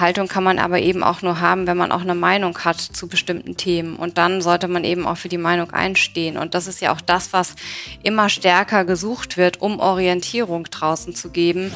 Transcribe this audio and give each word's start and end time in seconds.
Haltung 0.00 0.28
kann 0.28 0.42
man 0.42 0.58
aber 0.58 0.80
eben 0.80 1.02
auch 1.02 1.22
nur 1.22 1.40
haben, 1.40 1.66
wenn 1.66 1.76
man 1.76 1.92
auch 1.92 2.00
eine 2.00 2.14
Meinung 2.14 2.58
hat 2.58 2.80
zu 2.80 3.08
bestimmten 3.08 3.56
Themen. 3.56 3.96
Und 3.96 4.18
dann 4.18 4.42
sollte 4.42 4.68
man 4.68 4.84
eben 4.84 5.06
auch 5.06 5.16
für 5.16 5.28
die 5.28 5.38
Meinung 5.38 5.70
einstehen. 5.70 6.36
Und 6.36 6.54
das 6.54 6.66
ist 6.66 6.80
ja 6.80 6.92
auch 6.92 7.00
das, 7.00 7.32
was 7.32 7.54
immer 8.02 8.28
stärker 8.28 8.84
gesucht 8.84 9.36
wird, 9.36 9.60
um 9.60 9.78
Orientierung 9.78 10.64
draußen 10.64 11.14
zu 11.14 11.30
geben. 11.30 11.72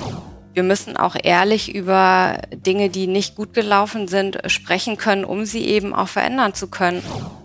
Wir 0.55 0.63
müssen 0.63 0.97
auch 0.97 1.17
ehrlich 1.21 1.75
über 1.75 2.39
Dinge, 2.53 2.89
die 2.89 3.07
nicht 3.07 3.35
gut 3.35 3.55
gelaufen 3.55 4.09
sind, 4.09 4.39
sprechen 4.47 4.97
können, 4.97 5.25
um 5.25 5.45
sie 5.45 5.65
eben 5.67 5.95
auch 5.95 6.09
verändern 6.09 6.55
zu 6.55 6.69
können. 6.69 7.03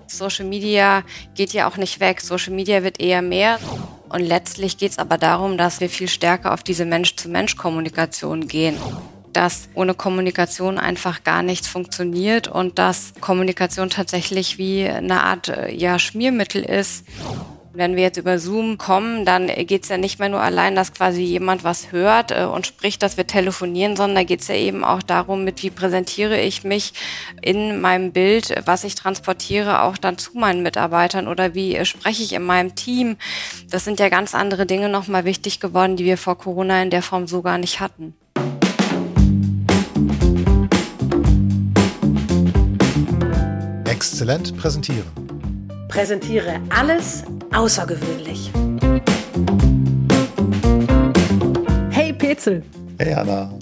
Social 0.07 0.46
Media 0.46 1.04
geht 1.36 1.54
ja 1.54 1.68
auch 1.68 1.77
nicht 1.77 2.00
weg. 2.00 2.21
Social 2.21 2.54
Media 2.54 2.84
wird 2.84 3.00
eher 3.00 3.21
mehr. 3.21 3.59
Und 4.09 4.21
letztlich 4.21 4.77
geht 4.77 4.91
es 4.91 4.98
aber 5.00 5.18
darum, 5.18 5.57
dass 5.57 5.82
wir 5.82 5.89
viel 5.89 6.07
stärker 6.07 6.54
auf 6.54 6.64
diese 6.64 6.86
Mensch-zu-Mensch-Kommunikation 6.86 8.48
gehen 8.48 8.77
dass 9.34 9.70
ohne 9.73 9.93
Kommunikation 9.93 10.77
einfach 10.77 11.23
gar 11.23 11.43
nichts 11.43 11.68
funktioniert 11.68 12.47
und 12.47 12.79
dass 12.79 13.14
Kommunikation 13.19 13.89
tatsächlich 13.89 14.57
wie 14.57 14.88
eine 14.88 15.24
Art 15.24 15.52
ja, 15.71 16.00
Schmiermittel 16.00 16.64
ist. 16.64 17.05
Wenn 17.71 17.96
wir 17.96 18.02
jetzt 18.02 18.18
über 18.18 18.39
Zoom 18.39 18.79
kommen, 18.79 19.25
dann 19.25 19.47
geht 19.47 19.83
es 19.83 19.89
ja 19.89 19.97
nicht 19.97 20.18
mehr 20.18 20.29
nur 20.29 20.42
allein, 20.42 20.75
dass 20.75 20.92
quasi 20.92 21.21
jemand 21.21 21.64
was 21.64 21.92
hört 21.92 22.32
äh, 22.32 22.46
und 22.46 22.65
spricht, 22.65 23.04
dass 23.04 23.15
wir 23.15 23.28
telefonieren, 23.28 23.96
sondern 23.96 24.15
da 24.15 24.24
geht 24.24 24.42
es 24.42 24.47
ja 24.47 24.55
eben 24.55 24.83
auch 24.83 25.04
darum, 25.04 25.43
mit 25.43 25.61
wie 25.61 25.69
präsentiere 25.69 26.41
ich 26.41 26.64
mich 26.64 26.93
in 27.41 27.80
meinem 27.80 28.11
Bild, 28.11 28.55
was 28.66 28.83
ich 28.83 28.96
transportiere, 28.96 29.83
auch 29.83 29.97
dann 29.97 30.18
zu 30.18 30.38
meinen 30.38 30.64
Mitarbeitern 30.64 31.27
oder 31.27 31.54
wie 31.54 31.75
äh, 31.75 31.86
spreche 31.86 32.23
ich 32.23 32.33
in 32.33 32.44
meinem 32.44 32.73
Team. 32.73 33.17
Das 33.69 33.86
sind 33.86 34.00
ja 34.00 34.09
ganz 34.09 34.33
andere 34.33 34.66
Dinge 34.66 34.89
nochmal 34.89 35.23
wichtig 35.25 35.59
geworden, 35.59 35.95
die 35.95 36.05
wir 36.05 36.17
vor 36.17 36.39
Corona 36.39 36.81
in 36.81 36.89
der 36.89 37.03
Form 37.03 37.27
so 37.27 37.44
gar 37.44 37.59
nicht 37.59 37.80
hatten. 37.80 38.16
Exzellent 44.00 44.55
präsentieren. 44.55 45.03
Präsentiere 45.89 46.61
alles 46.69 47.25
außergewöhnlich. 47.53 48.50
Hey 51.89 52.14
Petzel. 52.14 52.64
Hey 52.97 53.14
Anna. 53.14 53.53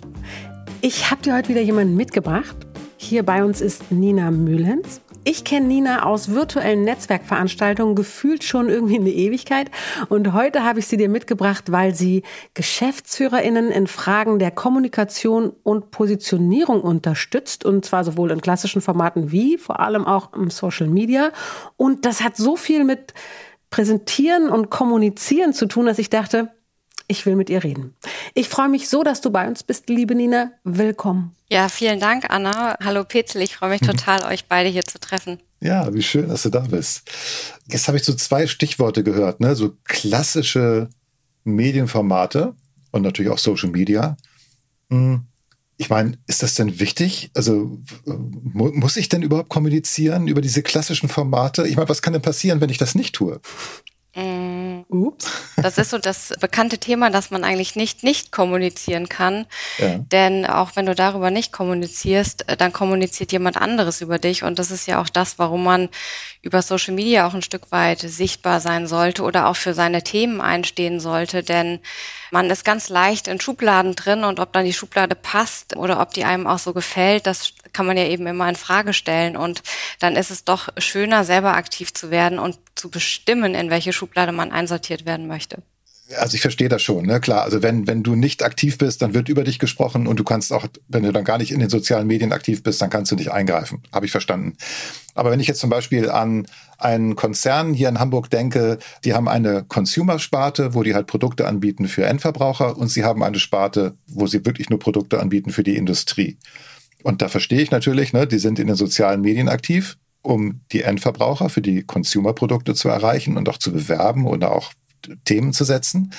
Ich 0.82 1.10
habe 1.10 1.24
dir 1.24 1.36
heute 1.36 1.50
wieder 1.50 1.62
jemanden 1.62 1.96
mitgebracht. 1.96 2.56
Hier 2.98 3.24
bei 3.24 3.44
uns 3.44 3.62
ist 3.62 3.92
Nina 3.92 4.30
Mühlens. 4.30 5.02
Ich 5.30 5.44
kenne 5.44 5.68
Nina 5.68 6.06
aus 6.06 6.32
virtuellen 6.32 6.86
Netzwerkveranstaltungen 6.86 7.96
gefühlt 7.96 8.46
schon 8.46 8.70
irgendwie 8.70 8.96
eine 8.96 9.10
Ewigkeit. 9.10 9.70
Und 10.08 10.32
heute 10.32 10.64
habe 10.64 10.80
ich 10.80 10.88
sie 10.88 10.96
dir 10.96 11.10
mitgebracht, 11.10 11.70
weil 11.70 11.94
sie 11.94 12.24
GeschäftsführerInnen 12.54 13.70
in 13.70 13.88
Fragen 13.88 14.40
der 14.40 14.52
Kommunikation 14.52 15.52
und 15.64 15.92
Positionierung 15.92 16.80
unterstützt. 16.80 17.66
Und 17.66 17.84
zwar 17.84 18.06
sowohl 18.06 18.32
in 18.32 18.40
klassischen 18.40 18.82
Formaten 18.82 19.30
wie 19.30 19.58
vor 19.58 19.82
allem 19.82 20.08
auch 20.08 20.32
im 20.32 20.50
Social 20.50 20.88
Media. 20.88 21.32
Und 21.76 22.06
das 22.06 22.22
hat 22.22 22.38
so 22.38 22.56
viel 22.56 22.86
mit 22.86 23.14
Präsentieren 23.70 24.48
und 24.48 24.70
Kommunizieren 24.70 25.52
zu 25.52 25.66
tun, 25.66 25.88
dass 25.88 26.00
ich 26.00 26.10
dachte, 26.10 26.54
ich 27.08 27.26
will 27.26 27.36
mit 27.36 27.50
ihr 27.50 27.64
reden. 27.64 27.96
Ich 28.34 28.50
freue 28.50 28.70
mich 28.70 28.90
so, 28.90 29.04
dass 29.04 29.22
du 29.22 29.30
bei 29.30 29.48
uns 29.48 29.64
bist, 29.64 29.90
liebe 29.90 30.16
Nina. 30.16 30.52
Willkommen. 30.64 31.36
Ja, 31.50 31.70
vielen 31.70 32.00
Dank, 32.00 32.26
Anna. 32.30 32.78
Hallo 32.84 33.04
Petzel, 33.06 33.42
ich 33.42 33.56
freue 33.56 33.70
mich 33.70 33.82
mhm. 33.82 33.88
total, 33.88 34.24
euch 34.26 34.46
beide 34.46 34.70
hier 34.70 34.84
zu 34.84 35.00
treffen. 35.00 35.40
Ja, 35.62 35.94
wie 35.94 36.04
schön, 36.04 36.28
dass 36.30 36.44
du 36.44 36.50
da 36.50 36.60
bist. 36.60 37.10
Jetzt 37.68 37.88
habe 37.88 37.98
ich 37.98 38.04
so 38.04 38.14
zwei 38.14 38.46
Stichworte 38.46 39.04
gehört, 39.04 39.40
ne? 39.40 39.56
So 39.56 39.74
klassische 39.86 40.90
Medienformate 41.46 42.54
und 42.92 43.02
natürlich 43.02 43.32
auch 43.32 43.40
Social 43.40 43.70
Media. 43.70 44.18
Hm. 44.90 45.26
Ich 45.78 45.90
meine, 45.90 46.18
ist 46.26 46.42
das 46.44 46.56
denn 46.56 46.80
wichtig? 46.80 47.30
Also 47.36 47.80
mu 48.06 48.72
muss 48.74 48.98
ich 48.98 49.10
denn 49.10 49.22
überhaupt 49.22 49.50
kommunizieren 49.50 50.28
über 50.28 50.42
diese 50.42 50.64
klassischen 50.64 51.08
Formate? 51.08 51.68
Ich 51.68 51.76
meine, 51.76 51.90
was 51.90 52.02
kann 52.02 52.14
denn 52.14 52.22
passieren, 52.22 52.62
wenn 52.62 52.72
ich 52.72 52.80
das 52.80 52.96
nicht 52.96 53.14
tue? 53.14 53.40
Mm, 54.16 54.57
ups. 54.90 55.26
Das 55.58 55.78
ist 55.78 55.90
so 55.90 55.98
das 55.98 56.34
bekannte 56.40 56.78
Thema, 56.78 57.10
dass 57.10 57.32
man 57.32 57.44
eigentlich 57.44 57.76
nicht 57.76 58.04
nicht 58.04 58.32
kommunizieren 58.32 59.10
kann. 59.10 59.46
Ja. 59.78 59.98
Denn 59.98 60.46
auch 60.46 60.76
wenn 60.76 60.86
du 60.86 60.96
darüber 60.96 61.32
nicht 61.32 61.52
kommunizierst, 61.52 62.48
äh, 62.48 62.58
dann 62.58 62.74
kommuniziert 62.74 63.32
jemand 63.32 63.58
anderes 63.58 64.02
über 64.02 64.20
dich. 64.20 64.44
Und 64.44 64.60
das 64.60 64.72
ist 64.72 64.88
ja 64.88 65.02
auch 65.02 65.10
das, 65.10 65.40
warum 65.40 65.64
man 65.64 65.90
über 66.42 66.62
Social 66.62 66.94
Media 66.94 67.28
auch 67.28 67.34
ein 67.34 67.42
Stück 67.42 67.72
weit 67.72 68.00
sichtbar 68.00 68.60
sein 68.60 68.88
sollte 68.88 69.24
oder 69.24 69.48
auch 69.48 69.56
für 69.56 69.74
seine 69.74 70.04
Themen 70.04 70.42
einstehen 70.42 71.00
sollte. 71.00 71.44
Denn 71.44 71.80
man 72.32 72.50
ist 72.50 72.66
ganz 72.66 72.90
leicht 72.90 73.28
in 73.28 73.40
Schubladen 73.40 73.96
drin 73.96 74.24
und 74.24 74.40
ob 74.40 74.54
dann 74.54 74.66
die 74.66 74.74
Schublade 74.74 75.16
passt 75.16 75.76
oder 75.76 76.00
ob 76.02 76.14
die 76.14 76.26
einem 76.26 76.48
auch 76.48 76.60
so 76.60 76.74
gefällt, 76.74 77.26
das 77.28 77.54
kann 77.74 77.86
man 77.86 77.98
ja 77.98 78.06
eben 78.06 78.28
immer 78.28 78.50
in 78.50 78.56
Frage 78.56 78.94
stellen. 78.94 79.38
Und 79.38 79.64
dann 80.00 80.16
ist 80.16 80.32
es 80.32 80.44
doch 80.44 80.70
schöner, 80.78 81.24
selber 81.24 81.56
aktiv 81.56 81.94
zu 81.94 82.12
werden 82.12 82.40
und 82.40 82.58
zu 82.76 82.90
bestimmen, 82.90 83.56
in 83.56 83.70
welche 83.70 83.94
Schublade 83.94 84.32
man 84.32 84.52
einsortiert 84.52 85.06
werden 85.06 85.28
möchte. 85.28 85.62
Also 86.16 86.36
ich 86.36 86.42
verstehe 86.42 86.70
das 86.70 86.82
schon, 86.82 87.06
ne? 87.06 87.20
Klar, 87.20 87.44
also 87.44 87.62
wenn, 87.62 87.86
wenn 87.86 88.02
du 88.02 88.16
nicht 88.16 88.42
aktiv 88.44 88.78
bist, 88.78 89.02
dann 89.02 89.14
wird 89.14 89.28
über 89.28 89.44
dich 89.44 89.60
gesprochen 89.60 90.08
und 90.08 90.18
du 90.18 90.24
kannst 90.24 90.54
auch, 90.54 90.66
wenn 90.88 91.04
du 91.04 91.12
dann 91.12 91.26
gar 91.26 91.38
nicht 91.38 91.52
in 91.52 91.60
den 91.60 91.70
sozialen 91.70 92.08
Medien 92.08 92.32
aktiv 92.32 92.64
bist, 92.64 92.82
dann 92.82 92.90
kannst 92.90 93.12
du 93.12 93.16
nicht 93.16 93.32
eingreifen. 93.32 93.84
Habe 93.92 94.06
ich 94.06 94.12
verstanden. 94.12 94.56
Aber 95.16 95.32
wenn 95.32 95.42
ich 95.42 95.48
jetzt 95.48 95.60
zum 95.60 95.70
Beispiel 95.70 96.10
an 96.10 96.48
einen 96.78 97.16
Konzern 97.16 97.74
hier 97.74 97.90
in 97.90 98.00
Hamburg 98.00 98.30
denke, 98.30 98.78
die 99.04 99.16
haben 99.16 99.28
eine 99.28 99.66
Consumer-Sparte, 99.66 100.74
wo 100.74 100.84
die 100.84 100.96
halt 100.96 101.08
Produkte 101.08 101.46
anbieten 101.46 101.88
für 101.88 102.06
Endverbraucher 102.06 102.78
und 102.78 102.88
sie 102.88 103.04
haben 103.04 103.24
eine 103.24 103.40
Sparte, 103.40 103.96
wo 104.08 104.28
sie 104.28 104.46
wirklich 104.46 104.70
nur 104.70 104.80
Produkte 104.80 105.20
anbieten 105.20 105.52
für 105.52 105.64
die 105.64 105.76
Industrie. 105.76 106.38
Und 107.04 107.22
da 107.22 107.28
verstehe 107.28 107.62
ich 107.62 107.72
natürlich, 107.72 108.14
ne, 108.14 108.28
die 108.28 108.40
sind 108.40 108.60
in 108.60 108.68
den 108.68 108.76
sozialen 108.76 109.22
Medien 109.22 109.50
aktiv, 109.50 109.98
um 110.22 110.62
die 110.72 110.84
Endverbraucher 110.84 111.50
für 111.50 111.62
die 111.62 111.84
Consumer-Produkte 111.84 112.76
zu 112.76 112.90
erreichen 112.90 113.38
und 113.38 113.50
auch 113.50 113.58
zu 113.58 113.72
bewerben 113.72 114.26
oder 114.26 114.52
auch 114.52 114.72
Themen 115.26 115.54
zu 115.54 115.64
setzen. 115.64 116.14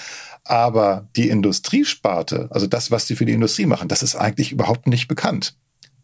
Aber 0.44 1.08
die 1.16 1.28
Industriesparte, 1.28 2.48
also 2.50 2.66
das, 2.66 2.90
was 2.90 3.06
die 3.06 3.16
für 3.16 3.26
die 3.26 3.32
Industrie 3.32 3.66
machen, 3.66 3.88
das 3.88 4.02
ist 4.02 4.16
eigentlich 4.16 4.52
überhaupt 4.52 4.86
nicht 4.86 5.08
bekannt. 5.08 5.56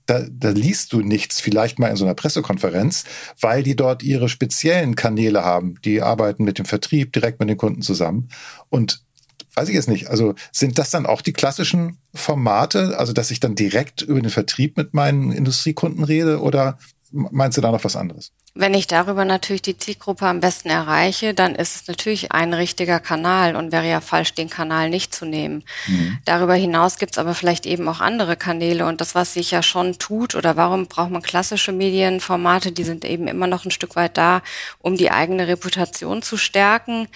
Da, 0.07 0.27
da 0.31 0.51
liest 0.51 0.93
du 0.93 1.01
nichts, 1.01 1.41
vielleicht 1.41 1.79
mal 1.79 1.89
in 1.89 1.97
so 1.97 2.05
einer 2.05 2.15
Pressekonferenz, 2.15 3.05
weil 3.41 3.62
die 3.62 3.75
dort 3.75 4.03
ihre 4.03 4.29
speziellen 4.29 4.97
Kanäle 4.97 5.45
haben. 5.45 5.77
Die 5.83 6.03
arbeiten 6.03 6.45
mit 6.45 6.59
dem 6.59 6.67
Vertrieb 6.67 7.12
direkt 7.15 7.41
mit 7.41 7.49
den 7.49 7.57
Kunden 7.57 7.81
zusammen. 7.81 8.29
Und 8.69 9.03
weiß 9.55 9.69
ich 9.69 9.75
jetzt 9.75 9.89
nicht. 9.89 10.09
Also 10.09 10.35
sind 10.53 10.79
das 10.79 10.91
dann 10.91 11.06
auch 11.06 11.23
die 11.23 11.33
klassischen 11.33 11.99
Formate, 12.12 12.99
also 12.99 13.12
dass 13.12 13.31
ich 13.31 13.41
dann 13.41 13.55
direkt 13.55 14.03
über 14.03 14.21
den 14.21 14.31
Vertrieb 14.31 14.77
mit 14.77 14.95
meinen 14.95 15.33
Industriekunden 15.33 16.05
rede 16.05 16.41
oder 16.41 16.79
meinst 17.11 17.56
du 17.56 17.62
da 17.62 17.71
noch 17.71 17.85
was 17.85 17.97
anderes? 17.97 18.33
Wenn 18.56 18.72
ich 18.72 18.87
darüber 18.87 19.25
natürlich 19.25 19.62
die 19.62 19.76
Zielgruppe 19.76 20.26
am 20.26 20.38
besten 20.38 20.69
erreiche, 20.69 21.34
dann 21.34 21.56
ist 21.56 21.75
es 21.75 21.88
natürlich 21.88 22.31
ein 22.31 22.54
richtiger 22.54 23.00
Kanal 23.00 23.56
und 23.56 23.72
wäre 23.72 23.88
ja 23.91 24.00
falsch, 24.00 24.32
den 24.34 24.48
Kanal 24.48 24.91
nicht 24.91 25.12
zu 25.12 25.25
nehmen. 25.25 25.65
Mhm. 25.88 26.19
Darüber 26.25 26.54
hinaus 26.54 26.98
gibt 26.98 27.12
es 27.12 27.19
aber 27.19 27.34
vielleicht 27.34 27.66
eben 27.66 27.88
auch 27.88 28.00
andere 28.00 28.37
Kanäle 28.37 28.87
und 28.87 29.00
das, 29.00 29.16
was 29.16 29.34
sich 29.34 29.50
ja 29.50 29.60
schon 29.60 29.98
tut 29.98 30.37
oder 30.37 30.56
warum 30.56 30.87
braucht 30.87 31.10
man 31.10 31.20
klassische 31.20 31.72
Medienformate, 31.72 32.70
die 32.70 32.84
sind 32.84 33.04
eben 33.04 33.26
immer 33.26 33.48
noch 33.48 33.64
ein 33.64 33.72
Stück 33.72 33.97
weit 33.97 34.16
da, 34.16 34.41
um 34.78 34.97
die 34.97 35.10
eigene 35.10 35.48
Reputation 35.48 36.22
zu 36.22 36.37
stärken. 36.37 37.09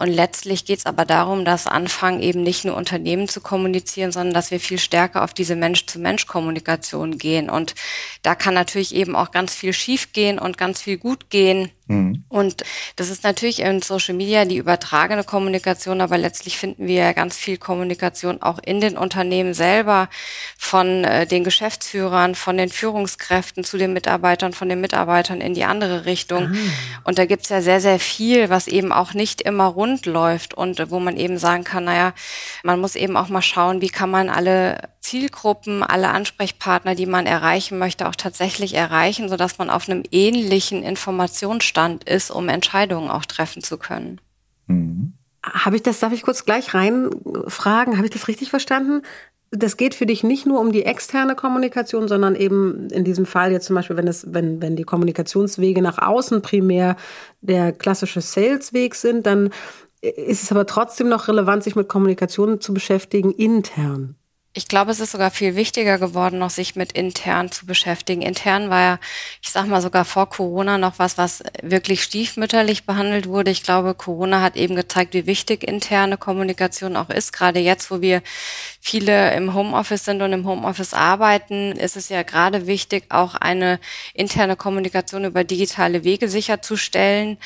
Und 0.00 0.08
letztlich 0.08 0.64
geht 0.64 0.78
es 0.78 0.86
aber 0.86 1.04
darum, 1.04 1.44
dass 1.44 1.66
anfangen, 1.66 2.22
eben 2.22 2.42
nicht 2.42 2.64
nur 2.64 2.74
Unternehmen 2.74 3.28
zu 3.28 3.42
kommunizieren, 3.42 4.12
sondern 4.12 4.32
dass 4.32 4.50
wir 4.50 4.58
viel 4.58 4.78
stärker 4.78 5.22
auf 5.22 5.34
diese 5.34 5.56
Mensch-zu-Mensch-Kommunikation 5.56 7.18
gehen. 7.18 7.50
Und 7.50 7.74
da 8.22 8.34
kann 8.34 8.54
natürlich 8.54 8.94
eben 8.94 9.14
auch 9.14 9.30
ganz 9.30 9.54
viel 9.54 9.74
schief 9.74 10.14
gehen 10.14 10.38
und 10.38 10.56
ganz 10.56 10.69
viel 10.78 10.98
gut 10.98 11.30
gehen. 11.30 11.70
Mhm. 11.90 12.24
Und 12.28 12.62
das 12.94 13.10
ist 13.10 13.24
natürlich 13.24 13.60
in 13.60 13.82
Social 13.82 14.14
Media 14.14 14.44
die 14.44 14.56
übertragene 14.56 15.24
Kommunikation, 15.24 16.00
aber 16.00 16.18
letztlich 16.18 16.56
finden 16.56 16.86
wir 16.86 16.94
ja 16.94 17.12
ganz 17.12 17.36
viel 17.36 17.58
Kommunikation 17.58 18.40
auch 18.42 18.60
in 18.64 18.80
den 18.80 18.96
Unternehmen 18.96 19.54
selber, 19.54 20.08
von 20.56 21.04
äh, 21.04 21.26
den 21.26 21.42
Geschäftsführern, 21.42 22.36
von 22.36 22.56
den 22.56 22.68
Führungskräften 22.68 23.64
zu 23.64 23.76
den 23.76 23.92
Mitarbeitern, 23.92 24.52
von 24.52 24.68
den 24.68 24.80
Mitarbeitern 24.80 25.40
in 25.40 25.54
die 25.54 25.64
andere 25.64 26.04
Richtung. 26.04 26.54
Ah. 26.54 27.00
Und 27.02 27.18
da 27.18 27.26
gibt's 27.26 27.48
ja 27.48 27.60
sehr, 27.60 27.80
sehr 27.80 27.98
viel, 27.98 28.50
was 28.50 28.68
eben 28.68 28.92
auch 28.92 29.12
nicht 29.12 29.40
immer 29.40 29.66
rund 29.66 30.06
läuft 30.06 30.54
und 30.54 30.90
wo 30.90 31.00
man 31.00 31.16
eben 31.16 31.38
sagen 31.38 31.64
kann, 31.64 31.84
naja, 31.84 32.14
man 32.62 32.80
muss 32.80 32.94
eben 32.94 33.16
auch 33.16 33.28
mal 33.28 33.42
schauen, 33.42 33.80
wie 33.80 33.88
kann 33.88 34.10
man 34.10 34.28
alle 34.28 34.90
Zielgruppen, 35.00 35.82
alle 35.82 36.10
Ansprechpartner, 36.10 36.94
die 36.94 37.06
man 37.06 37.26
erreichen 37.26 37.78
möchte, 37.78 38.06
auch 38.06 38.14
tatsächlich 38.14 38.74
erreichen, 38.74 39.28
sodass 39.28 39.58
man 39.58 39.70
auf 39.70 39.88
einem 39.88 40.02
ähnlichen 40.12 40.84
Informationsstand 40.84 41.79
ist, 42.04 42.30
um 42.30 42.48
Entscheidungen 42.48 43.10
auch 43.10 43.24
treffen 43.24 43.62
zu 43.62 43.78
können. 43.78 44.20
Mhm. 44.66 45.14
Habe 45.42 45.76
ich 45.76 45.82
das, 45.82 46.00
darf 46.00 46.12
ich 46.12 46.22
kurz 46.22 46.44
gleich 46.44 46.74
reinfragen, 46.74 47.96
habe 47.96 48.06
ich 48.06 48.12
das 48.12 48.28
richtig 48.28 48.50
verstanden? 48.50 49.02
Das 49.50 49.76
geht 49.76 49.94
für 49.94 50.06
dich 50.06 50.22
nicht 50.22 50.46
nur 50.46 50.60
um 50.60 50.70
die 50.70 50.84
externe 50.84 51.34
Kommunikation, 51.34 52.06
sondern 52.06 52.36
eben 52.36 52.88
in 52.90 53.04
diesem 53.04 53.26
Fall 53.26 53.50
jetzt 53.50 53.66
zum 53.66 53.74
Beispiel, 53.74 53.96
wenn 53.96 54.06
es, 54.06 54.32
wenn, 54.32 54.62
wenn 54.62 54.76
die 54.76 54.84
Kommunikationswege 54.84 55.82
nach 55.82 55.98
außen 55.98 56.42
primär 56.42 56.96
der 57.40 57.72
klassische 57.72 58.20
Salesweg 58.20 58.94
sind, 58.94 59.26
dann 59.26 59.50
ist 60.02 60.44
es 60.44 60.52
aber 60.52 60.66
trotzdem 60.66 61.08
noch 61.08 61.28
relevant, 61.28 61.64
sich 61.64 61.74
mit 61.74 61.88
Kommunikation 61.88 62.60
zu 62.60 62.72
beschäftigen 62.72 63.32
intern. 63.32 64.16
Ich 64.52 64.66
glaube, 64.66 64.90
es 64.90 64.98
ist 64.98 65.12
sogar 65.12 65.30
viel 65.30 65.54
wichtiger 65.54 65.98
geworden, 65.98 66.40
noch 66.40 66.50
sich 66.50 66.74
mit 66.74 66.90
intern 66.90 67.52
zu 67.52 67.66
beschäftigen. 67.66 68.20
Intern 68.20 68.68
war 68.68 68.80
ja, 68.80 68.98
ich 69.40 69.50
sag 69.50 69.68
mal, 69.68 69.80
sogar 69.80 70.04
vor 70.04 70.28
Corona 70.28 70.76
noch 70.76 70.98
was, 70.98 71.16
was 71.16 71.44
wirklich 71.62 72.02
stiefmütterlich 72.02 72.84
behandelt 72.84 73.28
wurde. 73.28 73.52
Ich 73.52 73.62
glaube, 73.62 73.94
Corona 73.94 74.42
hat 74.42 74.56
eben 74.56 74.74
gezeigt, 74.74 75.14
wie 75.14 75.26
wichtig 75.26 75.62
interne 75.62 76.16
Kommunikation 76.16 76.96
auch 76.96 77.10
ist. 77.10 77.32
Gerade 77.32 77.60
jetzt, 77.60 77.92
wo 77.92 78.00
wir 78.00 78.22
viele 78.80 79.32
im 79.34 79.54
Homeoffice 79.54 80.04
sind 80.04 80.20
und 80.20 80.32
im 80.32 80.44
Homeoffice 80.44 80.94
arbeiten, 80.94 81.70
ist 81.72 81.96
es 81.96 82.08
ja 82.08 82.24
gerade 82.24 82.66
wichtig, 82.66 83.04
auch 83.08 83.36
eine 83.36 83.78
interne 84.14 84.56
Kommunikation 84.56 85.26
über 85.26 85.44
digitale 85.44 86.02
Wege 86.02 86.28
sicherzustellen. 86.28 87.38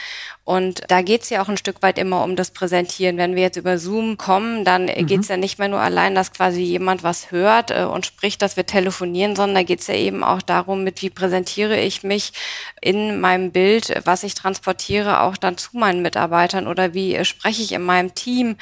Und 0.44 0.82
da 0.88 1.00
geht's 1.00 1.30
ja 1.30 1.42
auch 1.42 1.48
ein 1.48 1.56
Stück 1.56 1.82
weit 1.82 1.98
immer 1.98 2.22
um 2.22 2.36
das 2.36 2.50
Präsentieren. 2.50 3.16
Wenn 3.16 3.34
wir 3.34 3.42
jetzt 3.42 3.56
über 3.56 3.78
Zoom 3.78 4.18
kommen, 4.18 4.64
dann 4.64 4.84
mhm. 4.84 5.06
geht's 5.06 5.28
ja 5.28 5.38
nicht 5.38 5.58
mehr 5.58 5.68
nur 5.68 5.80
allein, 5.80 6.14
dass 6.14 6.32
quasi 6.32 6.60
jemand 6.60 6.93
was 7.02 7.30
hört 7.30 7.70
äh, 7.70 7.84
und 7.84 8.06
spricht, 8.06 8.42
dass 8.42 8.56
wir 8.56 8.66
telefonieren, 8.66 9.34
sondern 9.34 9.56
da 9.56 9.62
geht's 9.62 9.86
ja 9.86 9.94
eben 9.94 10.22
auch 10.22 10.42
darum, 10.42 10.84
mit 10.84 11.02
wie 11.02 11.10
präsentiere 11.10 11.80
ich 11.80 12.02
mich 12.02 12.32
in 12.80 13.20
meinem 13.20 13.52
Bild, 13.52 14.02
was 14.04 14.22
ich 14.22 14.34
transportiere, 14.34 15.20
auch 15.20 15.36
dann 15.36 15.58
zu 15.58 15.76
meinen 15.76 16.02
Mitarbeitern 16.02 16.66
oder 16.66 16.94
wie 16.94 17.14
äh, 17.14 17.24
spreche 17.24 17.62
ich 17.62 17.72
in 17.72 17.82
meinem 17.82 18.14
Team. 18.14 18.56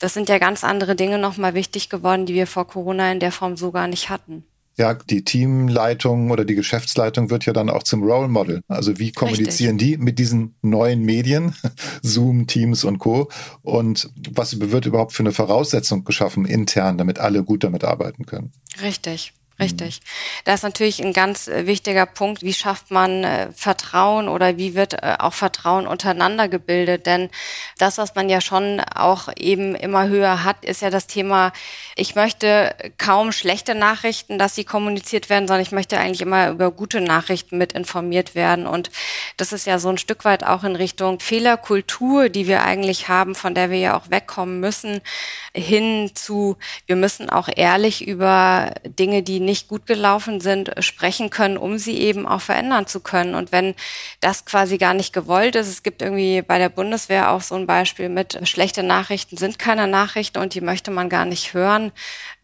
Das 0.00 0.14
sind 0.14 0.28
ja 0.28 0.38
ganz 0.38 0.64
andere 0.64 0.96
Dinge 0.96 1.18
nochmal 1.18 1.54
wichtig 1.54 1.90
geworden, 1.90 2.26
die 2.26 2.34
wir 2.34 2.46
vor 2.46 2.66
Corona 2.66 3.12
in 3.12 3.20
der 3.20 3.32
Form 3.32 3.56
so 3.56 3.70
gar 3.72 3.88
nicht 3.88 4.08
hatten. 4.08 4.44
Ja, 4.76 4.94
die 4.94 5.24
Teamleitung 5.24 6.30
oder 6.30 6.44
die 6.44 6.54
Geschäftsleitung 6.54 7.30
wird 7.30 7.46
ja 7.46 7.52
dann 7.52 7.70
auch 7.70 7.82
zum 7.84 8.02
Role 8.02 8.28
Model. 8.28 8.62
Also 8.68 8.98
wie 8.98 9.12
kommunizieren 9.12 9.78
Richtig. 9.78 9.98
die 9.98 10.02
mit 10.02 10.18
diesen 10.18 10.56
neuen 10.62 11.02
Medien, 11.02 11.54
Zoom, 12.02 12.46
Teams 12.46 12.84
und 12.84 12.98
Co. 12.98 13.28
Und 13.62 14.10
was 14.30 14.60
wird 14.60 14.86
überhaupt 14.86 15.12
für 15.12 15.22
eine 15.22 15.32
Voraussetzung 15.32 16.04
geschaffen 16.04 16.44
intern, 16.44 16.98
damit 16.98 17.18
alle 17.18 17.44
gut 17.44 17.64
damit 17.64 17.84
arbeiten 17.84 18.26
können? 18.26 18.52
Richtig. 18.82 19.32
Richtig. 19.60 20.00
Das 20.44 20.56
ist 20.56 20.62
natürlich 20.64 21.00
ein 21.00 21.12
ganz 21.12 21.46
äh, 21.46 21.66
wichtiger 21.66 22.06
Punkt. 22.06 22.42
Wie 22.42 22.52
schafft 22.52 22.90
man 22.90 23.22
äh, 23.22 23.52
Vertrauen 23.52 24.28
oder 24.28 24.56
wie 24.56 24.74
wird 24.74 24.94
äh, 24.94 25.14
auch 25.20 25.32
Vertrauen 25.32 25.86
untereinander 25.86 26.48
gebildet? 26.48 27.06
Denn 27.06 27.30
das, 27.78 27.96
was 27.96 28.16
man 28.16 28.28
ja 28.28 28.40
schon 28.40 28.80
auch 28.80 29.28
eben 29.36 29.76
immer 29.76 30.08
höher 30.08 30.42
hat, 30.42 30.64
ist 30.64 30.82
ja 30.82 30.90
das 30.90 31.06
Thema, 31.06 31.52
ich 31.94 32.16
möchte 32.16 32.74
kaum 32.98 33.30
schlechte 33.30 33.76
Nachrichten, 33.76 34.40
dass 34.40 34.56
sie 34.56 34.64
kommuniziert 34.64 35.30
werden, 35.30 35.46
sondern 35.46 35.62
ich 35.62 35.70
möchte 35.70 35.98
eigentlich 35.98 36.22
immer 36.22 36.50
über 36.50 36.72
gute 36.72 37.00
Nachrichten 37.00 37.56
mit 37.56 37.74
informiert 37.74 38.34
werden. 38.34 38.66
Und 38.66 38.90
das 39.36 39.52
ist 39.52 39.66
ja 39.66 39.78
so 39.78 39.88
ein 39.88 39.98
Stück 39.98 40.24
weit 40.24 40.42
auch 40.42 40.64
in 40.64 40.74
Richtung 40.74 41.20
Fehlerkultur, 41.20 42.28
die 42.28 42.48
wir 42.48 42.64
eigentlich 42.64 43.08
haben, 43.08 43.36
von 43.36 43.54
der 43.54 43.70
wir 43.70 43.78
ja 43.78 43.96
auch 43.96 44.10
wegkommen 44.10 44.58
müssen, 44.58 45.00
hin 45.54 46.10
zu, 46.14 46.56
wir 46.86 46.96
müssen 46.96 47.30
auch 47.30 47.48
ehrlich 47.54 48.04
über 48.04 48.72
Dinge, 48.84 49.22
die 49.22 49.43
nicht 49.44 49.68
gut 49.68 49.86
gelaufen 49.86 50.40
sind, 50.40 50.72
sprechen 50.78 51.30
können, 51.30 51.56
um 51.56 51.78
sie 51.78 51.98
eben 51.98 52.26
auch 52.26 52.40
verändern 52.40 52.86
zu 52.86 53.00
können. 53.00 53.34
Und 53.34 53.52
wenn 53.52 53.74
das 54.20 54.44
quasi 54.44 54.78
gar 54.78 54.94
nicht 54.94 55.12
gewollt 55.12 55.56
ist, 55.56 55.68
es 55.68 55.82
gibt 55.82 56.02
irgendwie 56.02 56.42
bei 56.42 56.58
der 56.58 56.68
Bundeswehr 56.68 57.30
auch 57.30 57.40
so 57.40 57.54
ein 57.54 57.66
Beispiel 57.66 58.08
mit 58.08 58.38
schlechte 58.48 58.82
Nachrichten 58.82 59.36
sind 59.36 59.58
keine 59.58 59.86
Nachrichten 59.86 60.38
und 60.38 60.54
die 60.54 60.60
möchte 60.60 60.90
man 60.90 61.08
gar 61.08 61.24
nicht 61.24 61.54
hören, 61.54 61.92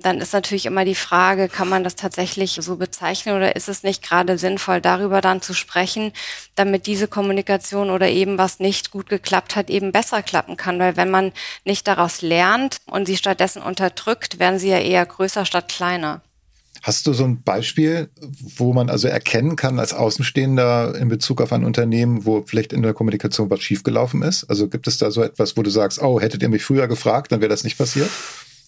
dann 0.00 0.20
ist 0.20 0.32
natürlich 0.32 0.66
immer 0.66 0.84
die 0.84 0.94
Frage, 0.94 1.48
kann 1.48 1.68
man 1.68 1.84
das 1.84 1.96
tatsächlich 1.96 2.58
so 2.60 2.76
bezeichnen 2.76 3.36
oder 3.36 3.56
ist 3.56 3.68
es 3.68 3.82
nicht 3.82 4.02
gerade 4.02 4.38
sinnvoll, 4.38 4.80
darüber 4.80 5.20
dann 5.20 5.42
zu 5.42 5.54
sprechen, 5.54 6.12
damit 6.54 6.86
diese 6.86 7.08
Kommunikation 7.08 7.90
oder 7.90 8.08
eben 8.08 8.38
was 8.38 8.60
nicht 8.60 8.90
gut 8.90 9.08
geklappt 9.08 9.56
hat, 9.56 9.70
eben 9.70 9.92
besser 9.92 10.22
klappen 10.22 10.56
kann. 10.56 10.78
Weil 10.78 10.96
wenn 10.96 11.10
man 11.10 11.32
nicht 11.64 11.86
daraus 11.86 12.22
lernt 12.22 12.80
und 12.86 13.06
sie 13.06 13.16
stattdessen 13.16 13.62
unterdrückt, 13.62 14.38
werden 14.38 14.58
sie 14.58 14.70
ja 14.70 14.78
eher 14.78 15.04
größer 15.04 15.44
statt 15.44 15.68
kleiner. 15.68 16.22
Hast 16.82 17.06
du 17.06 17.12
so 17.12 17.24
ein 17.24 17.42
Beispiel, 17.42 18.08
wo 18.56 18.72
man 18.72 18.88
also 18.88 19.08
erkennen 19.08 19.56
kann 19.56 19.78
als 19.78 19.92
Außenstehender 19.92 20.94
in 20.96 21.08
Bezug 21.08 21.40
auf 21.40 21.52
ein 21.52 21.64
Unternehmen, 21.64 22.24
wo 22.24 22.42
vielleicht 22.46 22.72
in 22.72 22.82
der 22.82 22.94
Kommunikation 22.94 23.50
was 23.50 23.60
schiefgelaufen 23.60 24.22
ist? 24.22 24.44
Also 24.44 24.68
gibt 24.68 24.86
es 24.86 24.98
da 24.98 25.10
so 25.10 25.22
etwas, 25.22 25.56
wo 25.56 25.62
du 25.62 25.70
sagst, 25.70 26.00
oh, 26.00 26.20
hättet 26.20 26.42
ihr 26.42 26.48
mich 26.48 26.64
früher 26.64 26.88
gefragt, 26.88 27.32
dann 27.32 27.40
wäre 27.40 27.50
das 27.50 27.64
nicht 27.64 27.78
passiert? 27.78 28.10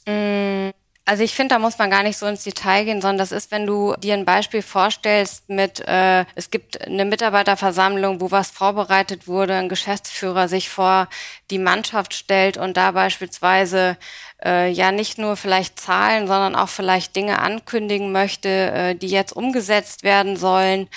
Mm. 0.07 0.71
Also 1.05 1.25
ich 1.25 1.35
finde, 1.35 1.57
da 1.57 1.59
muss 1.59 1.79
man 1.79 1.91
gar 1.91 2.05
nicht 2.05 2.17
so 2.17 2.27
ins 2.27 2.45
Detail 2.45 2.85
gehen, 2.85 3.01
sondern 3.01 3.19
das 3.19 3.33
ist, 3.33 3.51
wenn 3.51 3.67
du 3.67 3.95
dir 3.97 4.15
ein 4.15 4.25
Beispiel 4.25 4.63
vorstellst 4.63 5.49
mit, 5.49 5.81
äh, 5.81 6.25
es 6.37 6.51
gibt 6.51 6.81
eine 6.81 7.05
Mitarbeiterversammlung, 7.05 8.21
wo 8.21 8.31
was 8.31 8.53
vorbereitet 8.53 9.27
wurde, 9.27 9.55
ein 9.57 9.69
Geschäftsführer 9.69 10.47
sich 10.47 10.69
vor 10.69 11.09
die 11.51 11.59
Mannschaft 11.59 12.15
stellt 12.15 12.57
und 12.57 12.77
da 12.77 12.93
beispielsweise 12.93 13.97
äh, 14.45 14.71
ja 14.71 14.93
nicht 14.93 15.19
nur 15.19 15.37
vielleicht 15.37 15.79
Zahlen, 15.79 16.27
sondern 16.27 16.55
auch 16.57 16.69
vielleicht 16.69 17.17
Dinge 17.17 17.39
ankündigen 17.39 18.13
möchte, 18.13 18.49
äh, 18.49 18.95
die 18.95 19.09
jetzt 19.09 19.33
umgesetzt 19.33 20.03
werden 20.03 20.37
sollen 20.37 20.89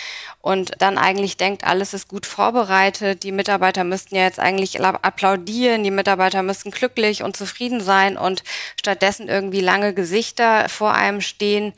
und 0.42 0.74
dann 0.80 0.98
eigentlich 0.98 1.38
denkt, 1.38 1.64
alles 1.64 1.94
ist 1.94 2.08
gut 2.08 2.26
vorbereitet, 2.26 3.24
die 3.24 3.32
Mitarbeiter 3.32 3.84
müssten 3.84 4.16
ja 4.16 4.24
jetzt 4.24 4.40
eigentlich 4.40 4.84
applaudieren, 4.84 5.84
die 5.84 5.92
Mitarbeiter 5.92 6.44
müssten 6.44 6.72
glücklich 6.72 7.24
und 7.24 7.38
zufrieden 7.38 7.82
sein 7.82 8.18
und 8.18 8.44
stattdessen 8.80 9.28
irgendwie 9.28 9.62
lange 9.62 9.94
Gesichter 9.94 10.70
vor 10.70 10.94
einem 10.94 11.22
stehen, 11.22 11.74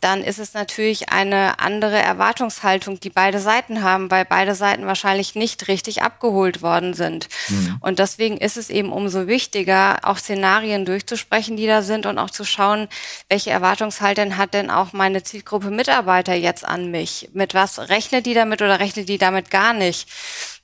dann 0.00 0.22
ist 0.22 0.38
es 0.38 0.52
natürlich 0.52 1.08
eine 1.08 1.58
andere 1.58 1.96
Erwartungshaltung, 1.96 3.00
die 3.00 3.08
beide 3.08 3.40
Seiten 3.40 3.82
haben, 3.82 4.10
weil 4.10 4.26
beide 4.26 4.54
Seiten 4.54 4.86
wahrscheinlich 4.86 5.34
nicht 5.34 5.68
richtig 5.68 6.02
abgeholt 6.02 6.60
worden 6.60 6.92
sind. 6.92 7.28
Mhm. 7.48 7.78
Und 7.80 7.98
deswegen 7.98 8.36
ist 8.36 8.58
es 8.58 8.68
eben 8.68 8.92
umso 8.92 9.26
wichtiger, 9.26 10.00
auch 10.02 10.18
Szenarien 10.18 10.84
durchzusprechen, 10.84 11.56
die 11.56 11.66
da 11.66 11.80
sind 11.80 12.04
und 12.04 12.18
auch 12.18 12.30
zu 12.30 12.44
schauen, 12.44 12.88
welche 13.30 13.50
Erwartungshaltung 13.50 14.36
hat 14.36 14.52
denn 14.52 14.70
auch 14.70 14.92
meine 14.92 15.22
Zielgruppe 15.22 15.70
Mitarbeiter 15.70 16.34
jetzt 16.34 16.66
an 16.66 16.90
mich? 16.90 17.30
Mit 17.32 17.54
was 17.54 17.88
rechnet 17.88 18.26
die 18.26 18.34
damit 18.34 18.60
oder 18.60 18.80
rechnet 18.80 19.08
die 19.08 19.18
damit 19.18 19.50
gar 19.50 19.72
nicht? 19.72 20.08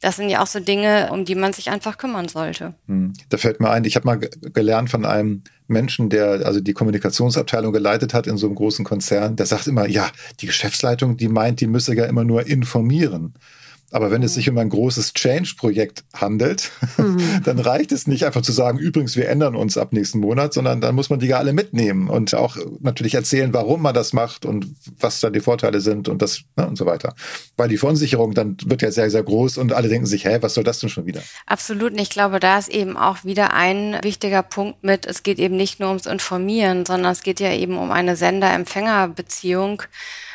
Das 0.02 0.16
sind 0.16 0.28
ja 0.28 0.43
auch 0.43 0.46
so 0.49 0.58
Dinge, 0.60 1.10
um 1.12 1.25
die 1.25 1.37
man 1.37 1.52
sich 1.52 1.70
einfach 1.70 1.96
kümmern 1.96 2.28
sollte. 2.28 2.75
Hm. 2.88 3.12
Da 3.28 3.38
fällt 3.38 3.60
mir 3.60 3.70
ein, 3.70 3.84
ich 3.84 3.94
habe 3.94 4.06
mal 4.06 4.16
gelernt 4.16 4.90
von 4.90 5.06
einem 5.06 5.43
Menschen, 5.69 6.10
der 6.10 6.44
also 6.44 6.60
die 6.60 6.72
Kommunikationsabteilung 6.72 7.72
geleitet 7.72 8.12
hat 8.12 8.26
in 8.26 8.37
so 8.37 8.46
einem 8.46 8.56
großen 8.56 8.84
Konzern, 8.84 9.37
der 9.37 9.46
sagt 9.46 9.69
immer, 9.69 9.88
ja, 9.88 10.10
die 10.40 10.46
Geschäftsleitung, 10.46 11.16
die 11.16 11.28
meint, 11.28 11.60
die 11.60 11.69
müsse 11.69 11.94
ja 11.94 12.04
immer 12.04 12.25
nur 12.25 12.46
informieren. 12.46 13.34
Aber 13.93 14.11
wenn 14.11 14.23
es 14.23 14.35
sich 14.35 14.49
um 14.49 14.59
ein 14.59 14.71
großes 14.71 15.12
Change-Projekt 15.12 16.05
handelt, 16.15 16.71
mhm. 16.97 17.21
dann 17.44 17.59
reicht 17.59 17.93
es 17.93 18.06
nicht 18.06 18.25
einfach 18.25 18.43
zu 18.43 18.53
sagen, 18.53 18.79
übrigens, 18.79 19.17
wir 19.17 19.29
ändern 19.29 19.55
uns 19.55 19.77
ab 19.77 19.93
nächsten 19.93 20.19
Monat, 20.19 20.55
sondern 20.55 20.81
dann 20.81 20.94
muss 20.94 21.11
man 21.11 21.21
die 21.21 21.27
ja 21.27 21.39
alle 21.39 21.53
mitnehmen 21.53 22.09
und 22.09 22.35
auch 22.35 22.56
natürlich 22.81 23.15
erzählen, 23.15 23.53
warum 23.53 23.83
man 23.83 23.94
das 23.94 24.12
macht 24.12 24.44
und 24.44 24.67
was 24.99 25.21
da 25.21 25.31
die 25.31 25.41
Vorteile 25.41 25.81
sind 25.81 26.09
und 26.09 26.23
das 26.23 26.43
ne, 26.56 26.66
und 26.66 26.76
so 26.76 26.87
weiter. 26.87 27.14
Weil 27.57 27.69
die 27.69 27.76
Verunsicherung 27.76 28.35
dann 28.35 28.57
wird 28.64 28.83
ja 28.83 28.90
sehr, 28.90 29.11
sehr 29.11 29.23
groß 29.23 29.59
und 29.59 29.73
alle 29.73 29.88
denken 29.88 30.07
sich, 30.07 30.25
hä, 30.25 30.38
was 30.40 30.55
soll 30.55 30.64
das 30.64 30.81
denn 30.81 30.88
schon 30.88 31.07
wieder? 31.07 31.23
Absolut. 31.47 31.93
Und 31.93 32.00
ich 32.00 32.11
glaube, 32.11 32.40
da 32.40 32.59
ist 32.59 32.71
eben 32.71 32.97
auch 32.97 33.25
wieder 33.25 33.52
ein 33.52 33.99
wichtiger 34.02 34.43
Punkt 34.43 34.83
mit, 34.83 35.07
es 35.07 35.23
geht 35.23 35.38
eben 35.38 35.57
nicht 35.57 35.81
nur 35.81 35.90
ums 35.90 36.07
Informieren, 36.07 36.87
sondern 36.87 37.12
es 37.12 37.23
geht 37.23 37.40
ja 37.40 37.52
eben 37.52 37.76
um 37.76 37.90
eine 37.90 38.16
Sender-Empfänger-Beziehung. 38.16 39.83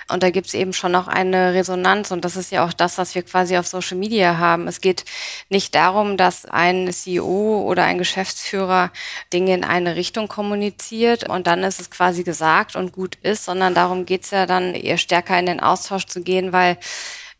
Und 0.09 0.23
da 0.23 0.29
gibt 0.29 0.47
es 0.47 0.53
eben 0.53 0.71
schon 0.71 0.93
noch 0.93 1.07
eine 1.07 1.53
Resonanz. 1.53 2.11
Und 2.11 2.23
das 2.23 2.37
ist 2.37 2.51
ja 2.51 2.65
auch 2.65 2.71
das, 2.71 2.97
was 2.97 3.13
wir 3.13 3.23
quasi 3.23 3.57
auf 3.57 3.67
Social 3.67 3.97
Media 3.97 4.37
haben. 4.37 4.67
Es 4.67 4.79
geht 4.79 5.03
nicht 5.49 5.75
darum, 5.75 6.15
dass 6.15 6.45
ein 6.45 6.91
CEO 6.91 7.63
oder 7.67 7.83
ein 7.83 7.97
Geschäftsführer 7.97 8.91
Dinge 9.33 9.53
in 9.53 9.63
eine 9.65 9.95
Richtung 9.95 10.27
kommuniziert 10.27 11.27
und 11.27 11.47
dann 11.47 11.63
ist 11.63 11.81
es 11.81 11.91
quasi 11.91 12.23
gesagt 12.23 12.75
und 12.75 12.93
gut 12.93 13.15
ist, 13.21 13.45
sondern 13.45 13.75
darum 13.75 14.05
geht 14.05 14.23
es 14.23 14.31
ja 14.31 14.45
dann 14.45 14.73
eher 14.73 14.97
stärker 14.97 15.37
in 15.37 15.45
den 15.45 15.59
Austausch 15.59 16.05
zu 16.05 16.21
gehen, 16.21 16.53
weil 16.53 16.77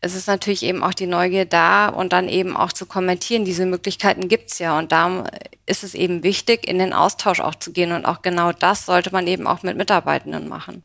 es 0.00 0.14
ist 0.14 0.28
natürlich 0.28 0.62
eben 0.62 0.84
auch 0.84 0.94
die 0.94 1.06
Neugier 1.06 1.44
da 1.44 1.88
und 1.88 2.12
dann 2.12 2.28
eben 2.28 2.56
auch 2.56 2.72
zu 2.72 2.86
kommentieren. 2.86 3.44
Diese 3.44 3.66
Möglichkeiten 3.66 4.28
gibt's 4.28 4.58
ja 4.58 4.78
und 4.78 4.92
darum 4.92 5.24
ist 5.66 5.84
es 5.84 5.94
eben 5.94 6.22
wichtig, 6.22 6.68
in 6.68 6.78
den 6.78 6.92
Austausch 6.92 7.40
auch 7.40 7.54
zu 7.54 7.72
gehen 7.72 7.92
und 7.92 8.04
auch 8.04 8.22
genau 8.22 8.52
das 8.52 8.86
sollte 8.86 9.10
man 9.10 9.26
eben 9.26 9.46
auch 9.46 9.62
mit 9.62 9.76
Mitarbeitenden 9.76 10.48
machen. 10.48 10.82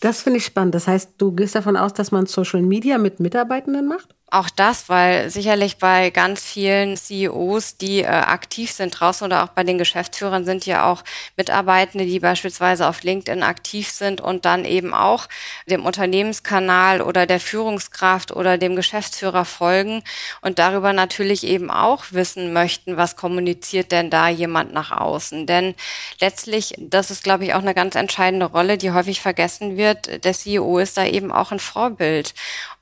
Das 0.00 0.22
finde 0.22 0.38
ich 0.38 0.44
spannend. 0.44 0.74
Das 0.74 0.86
heißt, 0.86 1.14
du 1.18 1.32
gehst 1.32 1.54
davon 1.54 1.76
aus, 1.76 1.92
dass 1.94 2.12
man 2.12 2.26
Social 2.26 2.62
Media 2.62 2.98
mit 2.98 3.20
Mitarbeitenden 3.20 3.86
macht? 3.88 4.14
Auch 4.32 4.48
das, 4.48 4.88
weil 4.88 5.28
sicherlich 5.28 5.76
bei 5.76 6.08
ganz 6.08 6.42
vielen 6.42 6.96
CEOs, 6.96 7.76
die 7.76 8.00
äh, 8.00 8.06
aktiv 8.06 8.72
sind 8.72 8.98
draußen 8.98 9.26
oder 9.26 9.44
auch 9.44 9.48
bei 9.48 9.62
den 9.62 9.76
Geschäftsführern 9.76 10.46
sind 10.46 10.64
ja 10.64 10.90
auch 10.90 11.04
Mitarbeitende, 11.36 12.06
die 12.06 12.18
beispielsweise 12.18 12.88
auf 12.88 13.02
LinkedIn 13.02 13.42
aktiv 13.42 13.90
sind 13.90 14.22
und 14.22 14.46
dann 14.46 14.64
eben 14.64 14.94
auch 14.94 15.28
dem 15.66 15.84
Unternehmenskanal 15.84 17.02
oder 17.02 17.26
der 17.26 17.40
Führungskraft 17.40 18.32
oder 18.32 18.56
dem 18.56 18.74
Geschäftsführer 18.74 19.44
folgen 19.44 20.02
und 20.40 20.58
darüber 20.58 20.94
natürlich 20.94 21.44
eben 21.44 21.70
auch 21.70 22.06
wissen 22.12 22.54
möchten, 22.54 22.96
was 22.96 23.16
kommuniziert 23.16 23.92
denn 23.92 24.08
da 24.08 24.30
jemand 24.30 24.72
nach 24.72 24.92
außen. 24.92 25.46
Denn 25.46 25.74
letztlich, 26.22 26.72
das 26.78 27.10
ist, 27.10 27.22
glaube 27.22 27.44
ich, 27.44 27.52
auch 27.52 27.60
eine 27.60 27.74
ganz 27.74 27.96
entscheidende 27.96 28.46
Rolle, 28.46 28.78
die 28.78 28.92
häufig 28.92 29.20
vergessen 29.20 29.76
wird. 29.76 30.24
Der 30.24 30.32
CEO 30.32 30.78
ist 30.78 30.96
da 30.96 31.04
eben 31.04 31.30
auch 31.30 31.52
ein 31.52 31.60
Vorbild. 31.60 32.32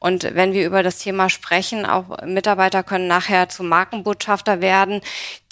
Und 0.00 0.35
wenn 0.35 0.54
wir 0.54 0.66
über 0.66 0.83
das 0.83 0.99
Thema 0.99 1.28
sprechen, 1.28 1.87
auch 1.87 2.25
Mitarbeiter 2.25 2.83
können 2.83 3.07
nachher 3.07 3.50
zu 3.50 3.62
Markenbotschafter 3.62 4.61
werden, 4.61 5.02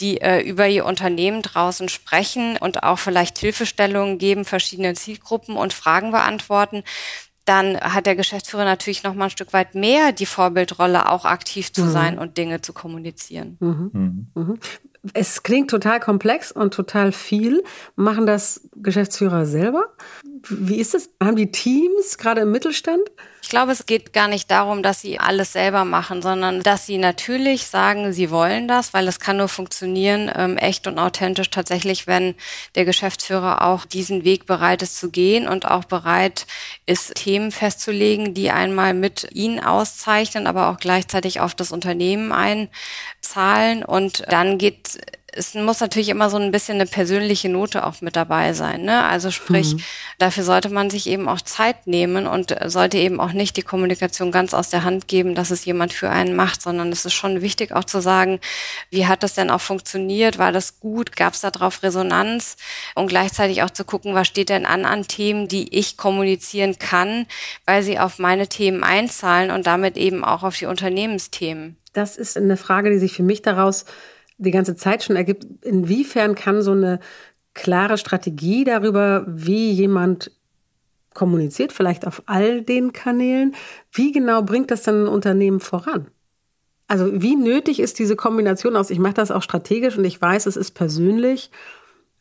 die 0.01 0.21
äh, 0.21 0.41
über 0.41 0.67
ihr 0.67 0.87
Unternehmen 0.87 1.43
draußen 1.43 1.89
sprechen 1.89 2.57
und 2.57 2.83
auch 2.83 2.99
vielleicht 2.99 3.39
Hilfestellungen 3.39 4.19
geben, 4.19 4.47
verschiedenen 4.47 4.97
Zielgruppen 4.97 5.57
und 5.57 5.75
Fragen 5.75 6.11
beantworten 6.11 6.83
dann 7.49 7.81
hat 7.81 8.05
der 8.05 8.15
Geschäftsführer 8.15 8.65
natürlich 8.67 9.05
noch 9.05 9.15
mal 9.15 9.25
ein 9.25 9.31
Stück 9.31 9.55
weit 9.55 9.75
mehr 9.75 10.13
die 10.13 10.27
Vorbildrolle, 10.27 11.11
auch 11.11 11.25
aktiv 11.25 11.73
zu 11.73 11.85
mhm. 11.85 11.91
sein 11.91 12.19
und 12.19 12.37
Dinge 12.37 12.61
zu 12.61 12.75
kommunizieren. 12.75 13.57
Mhm. 13.61 13.91
Mhm. 13.93 14.27
mhm. 14.35 14.59
Es 15.15 15.43
klingt 15.43 15.71
total 15.71 16.01
komplex 16.01 16.53
und 16.53 16.75
total 16.75 17.13
viel. 17.13 17.63
Machen 17.97 18.27
das 18.27 18.69
Geschäftsführer 18.77 19.47
selber? 19.47 19.95
Wie 20.49 20.77
ist 20.77 20.95
es? 20.95 21.09
Haben 21.23 21.37
die 21.37 21.51
Teams 21.51 22.19
gerade 22.19 22.43
im 22.43 22.51
Mittelstand? 22.51 23.01
Ich 23.41 23.49
glaube, 23.49 23.73
es 23.73 23.87
geht 23.87 24.13
gar 24.13 24.29
nicht 24.29 24.51
darum, 24.51 24.83
dass 24.83 25.01
sie 25.01 25.21
alles 25.21 25.53
selber 25.53 25.85
machen, 25.85 26.23
sondern 26.23 26.63
dass 26.63 26.87
sie 26.87 26.99
natürlich 26.99 27.67
sagen, 27.67 28.13
sie 28.13 28.31
wollen 28.31 28.69
das, 28.69 28.93
weil 28.93 29.07
es 29.09 29.21
kann 29.21 29.37
nur 29.37 29.49
funktionieren, 29.49 30.31
ähm, 30.35 30.59
echt 30.59 30.87
und 30.87 30.99
authentisch 30.99 31.49
tatsächlich, 31.51 32.07
wenn 32.07 32.35
der 32.75 32.85
Geschäftsführer 32.85 33.63
auch 33.63 33.85
diesen 33.87 34.25
Weg 34.25 34.47
bereit 34.47 34.83
ist 34.83 34.99
zu 34.99 35.11
gehen 35.11 35.49
und 35.49 35.67
auch 35.67 35.85
bereit 35.85 36.47
ist, 36.85 37.15
Themen 37.15 37.53
festzulegen, 37.53 38.35
die 38.35 38.51
einmal 38.51 38.93
mit 38.93 39.29
ihnen 39.33 39.61
auszeichnen, 39.61 40.47
aber 40.47 40.69
auch 40.69 40.79
gleichzeitig 40.79 41.41
auf 41.41 41.55
das 41.55 41.73
Unternehmen 41.73 42.33
einzahlen. 42.33 43.85
Und 43.85 44.25
dann 44.29 44.59
geht 44.59 44.99
es 45.33 45.55
muss 45.55 45.81
natürlich 45.81 46.09
immer 46.09 46.31
so 46.31 46.39
ein 46.39 46.51
bisschen 46.51 46.77
eine 46.77 46.87
persönliche 46.87 47.49
Note 47.51 47.87
auch 47.87 48.01
mit 48.01 48.17
dabei 48.17 48.55
sein. 48.55 48.83
Ne? 48.83 49.05
Also 49.05 49.31
sprich, 49.31 49.75
mhm. 49.75 49.81
dafür 50.19 50.43
sollte 50.43 50.71
man 50.71 50.89
sich 50.89 51.07
eben 51.07 51.29
auch 51.29 51.41
Zeit 51.43 51.87
nehmen 51.87 52.27
und 52.27 52.57
sollte 52.67 52.97
eben 52.97 53.21
auch 53.21 53.33
nicht 53.33 53.57
die 53.57 53.63
Kommunikation 53.63 54.33
ganz 54.33 54.55
aus 54.55 54.71
der 54.71 54.85
Hand 54.85 55.07
geben, 55.07 55.35
dass 55.35 55.51
es 55.51 55.67
jemand 55.67 55.93
für 55.93 56.09
einen 56.09 56.35
macht, 56.35 56.63
sondern 56.63 56.91
es 56.93 57.05
ist 57.05 57.13
schon 57.13 57.43
wichtig 57.43 57.73
auch 57.73 57.85
zu 57.85 58.01
sagen, 58.01 58.41
wie 58.91 59.07
hat 59.07 59.23
das 59.23 59.35
denn 59.35 59.51
auch 59.51 59.61
funktioniert? 59.61 60.39
War 60.39 60.51
das 60.51 60.81
gut? 60.81 61.15
Gab 61.15 61.35
es 61.35 61.43
darauf 61.43 61.83
Resonanz? 61.83 62.57
Und 62.95 63.09
gleichzeitig 63.09 63.63
auch 63.63 63.71
zu 63.71 63.85
gucken, 63.85 64.15
was 64.15 64.27
steht 64.27 64.49
denn 64.49 64.65
an 64.65 64.87
an 64.87 65.09
Themen, 65.09 65.47
die 65.47 65.77
ich 65.77 65.99
kommunizieren 65.99 66.79
kann, 66.79 67.27
weil 67.67 67.83
sie 67.83 67.99
auf 67.99 68.19
meine 68.19 68.49
Themen 68.49 68.83
einzahlen 68.83 69.51
und 69.51 69.67
damit 69.67 69.99
eben 69.99 70.25
auch 70.25 70.43
auf 70.43 70.57
die 70.57 70.67
Unternehmensthemen. 70.67 71.77
Das 71.93 72.17
ist 72.17 72.37
eine 72.37 72.57
Frage, 72.57 72.91
die 72.91 72.99
sich 72.99 73.13
für 73.13 73.23
mich 73.23 73.43
daraus 73.43 73.85
die 74.39 74.51
ganze 74.51 74.77
Zeit 74.77 75.03
schon 75.03 75.17
ergibt, 75.17 75.47
inwiefern 75.65 76.35
kann 76.35 76.63
so 76.63 76.73
eine 76.73 77.01
klare 77.55 77.99
Strategie 77.99 78.65
darüber, 78.65 79.25
wie 79.27 79.71
jemand 79.71 80.31
kommuniziert, 81.13 81.73
vielleicht 81.73 82.07
auf 82.07 82.23
all 82.27 82.63
den 82.63 82.93
Kanälen, 82.93 83.55
wie 83.93 84.13
genau 84.13 84.43
bringt 84.43 84.71
das 84.71 84.85
dann 84.85 85.05
ein 85.05 85.09
Unternehmen 85.09 85.59
voran? 85.59 86.07
Also 86.87 87.21
wie 87.21 87.37
nötig 87.37 87.81
ist 87.81 87.99
diese 87.99 88.17
Kombination 88.17 88.77
aus, 88.77 88.91
ich 88.91 89.01
mache 89.01 89.15
das 89.15 89.31
auch 89.31 89.43
strategisch 89.43 89.99
und 89.99 90.05
ich 90.05 90.21
weiß, 90.21 90.47
es 90.47 90.57
ist 90.57 90.71
persönlich 90.71 91.51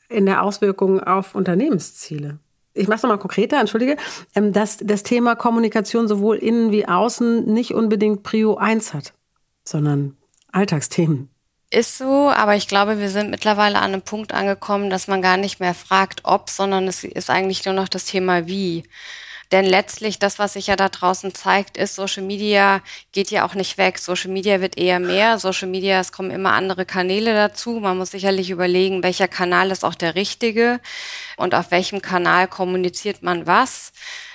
in 0.10 0.26
der 0.26 0.44
Auswirkung 0.44 1.00
auf 1.00 1.36
Unternehmensziele? 1.36 2.40
Ich 2.74 2.88
mache 2.88 2.98
es 2.98 3.04
nochmal 3.04 3.20
konkreter, 3.20 3.60
entschuldige, 3.60 3.98
ähm, 4.36 4.54
dass 4.54 4.78
das 4.78 5.04
Thema 5.04 5.36
Kommunikation 5.36 6.08
sowohl 6.08 6.38
innen 6.38 6.72
wie 6.72 6.88
außen 6.88 7.46
nicht 7.46 7.74
unbedingt 7.74 8.24
Prio 8.24 8.56
1 8.56 8.94
hat, 8.94 9.14
sondern 9.64 10.18
Alltagsthemen. 10.52 11.30
Ist 11.70 11.98
so, 11.98 12.30
aber 12.30 12.56
ich 12.56 12.70
glaube, 12.70 12.98
wir 12.98 13.10
sind 13.10 13.30
mittlerweile 13.30 13.80
an 13.80 13.92
einem 13.92 14.02
Punkt 14.02 14.34
angekommen, 14.34 14.90
dass 14.90 15.08
man 15.10 15.22
gar 15.22 15.36
nicht 15.36 15.60
mehr 15.60 15.74
fragt, 15.74 16.22
ob, 16.24 16.50
sondern 16.50 16.88
es 16.88 17.04
ist 17.04 17.30
eigentlich 17.30 17.66
nur 17.66 17.74
noch 17.74 17.90
das 17.90 18.06
Thema 18.06 18.48
wie. 18.48 18.84
Denn 19.52 19.66
letztlich 19.66 20.18
das, 20.20 20.40
was 20.40 20.54
sich 20.54 20.68
ja 20.68 20.76
da 20.78 20.90
draußen 20.90 21.34
zeigt, 21.34 21.78
ist, 21.78 21.96
Social 21.96 22.24
Media 22.24 22.82
geht 23.14 23.32
ja 23.32 23.46
auch 23.46 23.54
nicht 23.54 23.78
weg. 23.78 23.98
Social 24.00 24.32
Media 24.32 24.62
wird 24.62 24.78
eher 24.78 25.00
mehr. 25.00 25.40
Social 25.40 25.68
Media, 25.68 26.00
es 26.00 26.12
kommen 26.14 26.32
immer 26.32 26.54
andere 26.54 26.86
Kanäle 26.86 27.34
dazu. 27.34 27.80
Man 27.82 27.98
muss 27.98 28.12
sicherlich 28.12 28.50
überlegen, 28.50 29.04
welcher 29.04 29.28
Kanal 29.28 29.72
ist 29.72 29.86
auch 29.86 29.96
der 29.96 30.16
richtige 30.16 30.80
und 31.38 31.56
auf 31.56 31.72
welchem 31.72 32.02
Kanal 32.02 32.48
kommuniziert 32.48 33.24
man 33.24 33.46
was. 33.48 33.92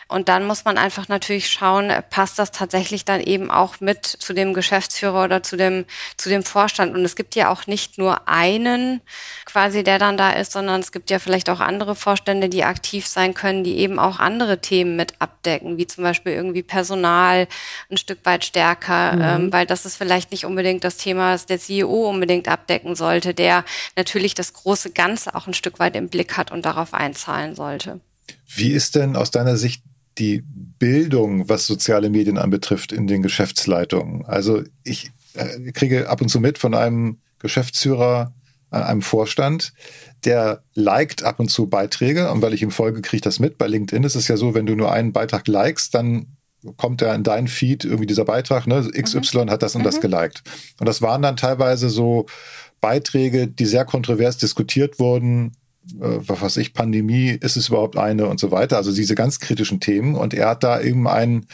Und 0.08 0.28
dann 0.28 0.46
muss 0.46 0.64
man 0.64 0.78
einfach 0.78 1.08
natürlich 1.08 1.50
schauen, 1.50 1.92
passt 2.10 2.38
das 2.38 2.50
tatsächlich 2.50 3.04
dann 3.04 3.20
eben 3.20 3.50
auch 3.50 3.80
mit 3.80 4.04
zu 4.06 4.32
dem 4.32 4.54
Geschäftsführer 4.54 5.24
oder 5.24 5.42
zu 5.42 5.56
dem, 5.56 5.84
zu 6.16 6.28
dem 6.28 6.42
Vorstand. 6.42 6.94
Und 6.94 7.04
es 7.04 7.16
gibt 7.16 7.34
ja 7.34 7.50
auch 7.50 7.66
nicht 7.66 7.98
nur 7.98 8.28
einen 8.28 9.00
quasi, 9.44 9.84
der 9.84 9.98
dann 9.98 10.16
da 10.16 10.30
ist, 10.30 10.52
sondern 10.52 10.80
es 10.80 10.92
gibt 10.92 11.10
ja 11.10 11.18
vielleicht 11.18 11.50
auch 11.50 11.60
andere 11.60 11.94
Vorstände, 11.94 12.48
die 12.48 12.64
aktiv 12.64 13.06
sein 13.06 13.34
können, 13.34 13.64
die 13.64 13.78
eben 13.78 13.98
auch 13.98 14.18
andere 14.18 14.60
Themen 14.60 14.96
mit 14.96 15.14
abdecken, 15.20 15.78
wie 15.78 15.86
zum 15.86 16.04
Beispiel 16.04 16.32
irgendwie 16.32 16.62
Personal 16.62 17.48
ein 17.90 17.96
Stück 17.96 18.20
weit 18.24 18.44
stärker, 18.44 19.12
mhm. 19.12 19.22
ähm, 19.22 19.52
weil 19.52 19.66
das 19.66 19.86
ist 19.86 19.96
vielleicht 19.96 20.30
nicht 20.30 20.44
unbedingt 20.44 20.84
das 20.84 20.96
Thema, 20.96 21.32
das 21.32 21.46
der 21.46 21.58
CEO 21.58 22.08
unbedingt 22.08 22.48
abdecken 22.48 22.94
sollte, 22.94 23.34
der 23.34 23.64
natürlich 23.96 24.34
das 24.34 24.52
große 24.52 24.90
Ganze 24.90 25.34
auch 25.34 25.46
ein 25.46 25.54
Stück 25.54 25.78
weit 25.78 25.96
im 25.96 26.08
Blick 26.08 26.36
hat 26.36 26.50
und 26.50 26.64
darauf 26.64 26.94
einzahlen 26.94 27.54
sollte. 27.54 28.00
Wie 28.46 28.72
ist 28.72 28.94
denn 28.94 29.16
aus 29.16 29.30
deiner 29.30 29.56
Sicht 29.56 29.82
die 30.18 30.42
Bildung, 30.44 31.48
was 31.48 31.66
soziale 31.66 32.10
Medien 32.10 32.38
anbetrifft, 32.38 32.92
in 32.92 33.06
den 33.06 33.22
Geschäftsleitungen. 33.22 34.24
Also 34.26 34.62
ich 34.84 35.10
äh, 35.34 35.72
kriege 35.72 36.08
ab 36.08 36.20
und 36.20 36.28
zu 36.28 36.40
mit 36.40 36.58
von 36.58 36.74
einem 36.74 37.18
Geschäftsführer, 37.38 38.34
äh, 38.70 38.76
einem 38.76 39.02
Vorstand, 39.02 39.72
der 40.24 40.62
liked 40.74 41.22
ab 41.22 41.40
und 41.40 41.50
zu 41.50 41.68
Beiträge 41.68 42.30
und 42.30 42.42
weil 42.42 42.54
ich 42.54 42.62
ihm 42.62 42.70
folge, 42.70 43.02
kriege 43.02 43.16
ich 43.16 43.22
das 43.22 43.40
mit. 43.40 43.58
Bei 43.58 43.66
LinkedIn 43.66 44.04
ist 44.04 44.14
es 44.14 44.28
ja 44.28 44.36
so, 44.36 44.54
wenn 44.54 44.66
du 44.66 44.76
nur 44.76 44.92
einen 44.92 45.12
Beitrag 45.12 45.48
likest, 45.48 45.94
dann 45.94 46.36
kommt 46.76 47.02
er 47.02 47.14
in 47.14 47.24
dein 47.24 47.48
Feed 47.48 47.84
irgendwie 47.84 48.06
dieser 48.06 48.24
Beitrag, 48.24 48.66
ne? 48.66 48.88
XY 48.92 49.44
mhm. 49.44 49.50
hat 49.50 49.62
das 49.62 49.74
und 49.74 49.82
mhm. 49.82 49.86
das 49.86 50.00
geliked. 50.00 50.42
Und 50.78 50.86
das 50.86 51.02
waren 51.02 51.22
dann 51.22 51.36
teilweise 51.36 51.90
so 51.90 52.26
Beiträge, 52.80 53.48
die 53.48 53.66
sehr 53.66 53.84
kontrovers 53.84 54.38
diskutiert 54.38 54.98
wurden, 54.98 55.52
was 55.94 56.40
weiß 56.40 56.56
ich, 56.58 56.74
Pandemie, 56.74 57.30
ist 57.30 57.56
es 57.56 57.68
überhaupt 57.68 57.96
eine 57.96 58.26
und 58.26 58.38
so 58.38 58.50
weiter. 58.50 58.76
Also 58.76 58.92
diese 58.92 59.14
ganz 59.14 59.40
kritischen 59.40 59.80
Themen. 59.80 60.14
Und 60.14 60.34
er 60.34 60.48
hat 60.48 60.62
da 60.62 60.80
eben 60.80 61.08
einen 61.08 61.46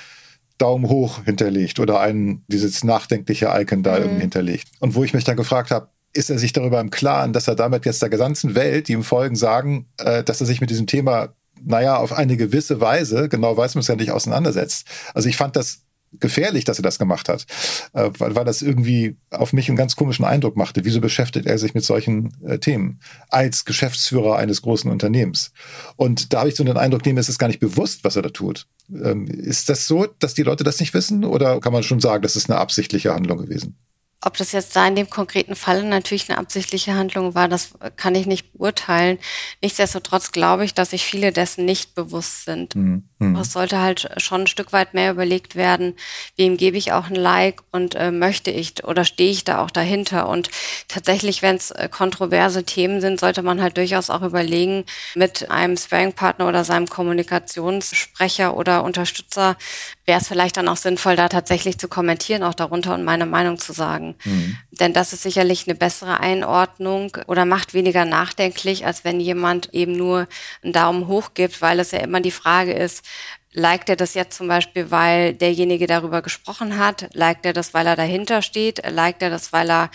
Daumen 0.59 0.89
hoch 0.89 1.25
hinterlegt 1.25 1.79
oder 1.79 2.01
ein, 2.01 2.43
dieses 2.49 2.85
nachdenkliche 2.85 3.51
Icon 3.55 3.83
da 3.83 3.97
mhm. 3.97 4.03
irgendwie 4.03 4.21
hinterlegt. 4.23 4.69
Und 4.81 4.95
wo 4.95 5.05
ich 5.05 5.15
mich 5.15 5.25
dann 5.25 5.37
gefragt 5.37 5.71
habe, 5.71 5.89
ist 6.13 6.31
er 6.31 6.39
sich 6.39 6.53
darüber 6.53 6.81
im 6.81 6.91
Klaren, 6.91 7.33
dass 7.33 7.49
er 7.49 7.55
damit 7.55 7.87
jetzt 7.87 8.03
der 8.03 8.09
gesamten 8.09 8.55
Welt, 8.55 8.89
die 8.89 8.93
ihm 8.93 9.05
folgen, 9.05 9.37
sagen, 9.37 9.87
äh, 9.99 10.25
dass 10.25 10.41
er 10.41 10.47
sich 10.47 10.61
mit 10.61 10.71
diesem 10.71 10.87
Thema, 10.87 11.35
naja, 11.63 11.97
auf 11.97 12.13
eine 12.13 12.37
gewisse 12.37 12.81
Weise, 12.81 13.29
genau 13.29 13.57
weiß 13.57 13.75
man 13.75 13.81
es 13.81 13.89
ja 13.89 13.97
nicht, 13.97 14.11
auseinandersetzt. 14.11 14.87
Also 15.15 15.29
ich 15.29 15.37
fand 15.37 15.55
das 15.55 15.83
gefährlich, 16.13 16.65
dass 16.65 16.79
er 16.79 16.83
das 16.83 16.99
gemacht 16.99 17.29
hat, 17.29 17.47
äh, 17.93 18.11
weil, 18.19 18.35
weil 18.35 18.45
das 18.45 18.63
irgendwie 18.63 19.17
auf 19.31 19.53
mich 19.53 19.69
einen 19.69 19.77
ganz 19.77 19.97
komischen 19.97 20.25
Eindruck 20.25 20.57
machte. 20.57 20.85
Wieso 20.85 21.01
beschäftigt 21.01 21.47
er 21.47 21.59
sich 21.59 21.75
mit 21.75 21.85
solchen 21.85 22.33
äh, 22.45 22.59
Themen 22.59 23.01
als 23.29 23.65
Geschäftsführer 23.65 24.37
eines 24.37 24.63
großen 24.63 24.91
Unternehmens? 24.91 25.53
Und 25.97 26.33
da 26.33 26.41
habe 26.41 26.49
ich 26.49 26.57
so 26.57 26.65
den 26.65 26.77
Eindruck, 26.77 27.03
dem 27.03 27.19
ist 27.19 27.29
es 27.29 27.39
gar 27.39 27.49
nicht 27.49 27.61
bewusst, 27.61 28.05
was 28.05 28.17
er 28.17 28.23
da 28.23 28.31
tut. 28.31 28.67
Ähm, 28.91 29.27
ist 29.27 29.69
das 29.69 29.87
so, 29.87 30.07
dass 30.19 30.35
die 30.35 30.43
Leute 30.43 30.65
das 30.65 30.81
nicht 30.81 30.95
wissen 30.95 31.25
oder 31.25 31.61
kann 31.61 31.73
man 31.73 31.83
schon 31.83 32.01
sagen, 32.01 32.23
das 32.23 32.37
ist 32.37 32.51
eine 32.51 32.59
absichtliche 32.59 33.15
Handlung 33.15 33.39
gewesen? 33.39 33.77
Ob 34.21 34.37
das 34.37 34.51
jetzt 34.51 34.75
da 34.75 34.87
in 34.89 34.97
dem 34.97 35.09
konkreten 35.09 35.55
Fall 35.55 35.85
natürlich 35.85 36.29
eine 36.29 36.39
absichtliche 36.39 36.95
Handlung 36.95 37.37
war, 37.37 37.47
das 37.47 37.71
kann 37.95 38.17
ich 38.17 38.27
nicht 38.27 38.53
beurteilen. 38.53 39.19
Nichtsdestotrotz 39.63 40.33
glaube 40.33 40.65
ich, 40.65 40.75
dass 40.75 40.91
sich 40.91 41.05
viele 41.05 41.31
dessen 41.31 41.65
nicht 41.65 41.95
bewusst 41.95 42.45
sind. 42.45 42.75
Mhm. 42.75 43.05
Es 43.41 43.53
sollte 43.53 43.81
halt 43.81 44.11
schon 44.19 44.43
ein 44.43 44.47
Stück 44.47 44.73
weit 44.73 44.95
mehr 44.95 45.11
überlegt 45.11 45.57
werden, 45.57 45.95
wem 46.37 46.57
gebe 46.57 46.77
ich 46.77 46.93
auch 46.93 47.07
ein 47.07 47.17
Like 47.17 47.63
und 47.73 47.97
äh, 47.97 48.13
möchte 48.13 48.51
ich 48.51 48.85
oder 48.85 49.05
stehe 49.05 49.31
ich 49.31 49.43
da 49.43 49.63
auch 49.63 49.71
dahinter. 49.71 50.29
Und 50.29 50.51
tatsächlich, 50.87 51.43
wenn 51.43 51.57
es 51.57 51.73
äh, 51.73 51.89
kontroverse 51.91 52.65
Themen 52.65 53.01
sind, 53.01 53.19
sollte 53.19 53.43
man 53.43 53.61
halt 53.61 53.77
durchaus 53.77 54.09
auch 54.11 54.23
überlegen, 54.23 54.85
mit 55.17 55.51
einem 55.51 55.77
Sparing-Partner 55.77 56.47
oder 56.47 56.63
seinem 56.63 56.87
Kommunikationssprecher 56.87 58.57
oder 58.57 58.85
Unterstützer 58.85 59.57
wäre 60.05 60.21
es 60.21 60.29
vielleicht 60.29 60.57
dann 60.57 60.69
auch 60.69 60.77
sinnvoll, 60.77 61.17
da 61.17 61.29
tatsächlich 61.29 61.79
zu 61.79 61.87
kommentieren, 61.87 62.43
auch 62.43 62.55
darunter 62.55 62.95
und 62.95 63.05
meine 63.05 63.27
Meinung 63.27 63.59
zu 63.59 63.73
sagen. 63.73 64.15
Mhm. 64.25 64.57
Denn 64.81 64.93
das 64.93 65.13
ist 65.13 65.23
sicherlich 65.23 65.67
eine 65.67 65.75
bessere 65.75 66.21
Einordnung 66.21 67.17
oder 67.27 67.45
macht 67.45 67.75
weniger 67.75 68.05
nachdenklich, 68.05 68.87
als 68.87 69.05
wenn 69.05 69.21
jemand 69.21 69.75
eben 69.75 69.97
nur 69.97 70.29
einen 70.63 70.73
Daumen 70.73 71.09
hoch 71.09 71.35
gibt, 71.35 71.61
weil 71.63 71.81
es 71.81 71.91
ja 71.91 71.99
immer 71.99 72.21
die 72.21 72.31
Frage 72.31 72.73
ist, 72.73 73.05
Liked 73.53 73.89
er 73.89 73.97
das 73.97 74.15
jetzt 74.15 74.37
zum 74.37 74.47
Beispiel, 74.47 74.91
weil 74.91 75.33
derjenige 75.35 75.87
darüber 75.87 76.23
gesprochen 76.23 76.79
hat? 76.79 77.09
Liked 77.15 77.47
er 77.47 77.55
das, 77.55 77.73
weil 77.73 77.87
er 77.87 77.97
dahinter 77.97 78.43
steht? 78.43 78.83
Liked 78.89 79.23
er 79.23 79.31
das, 79.31 79.53
weil 79.53 79.71
er 79.71 79.91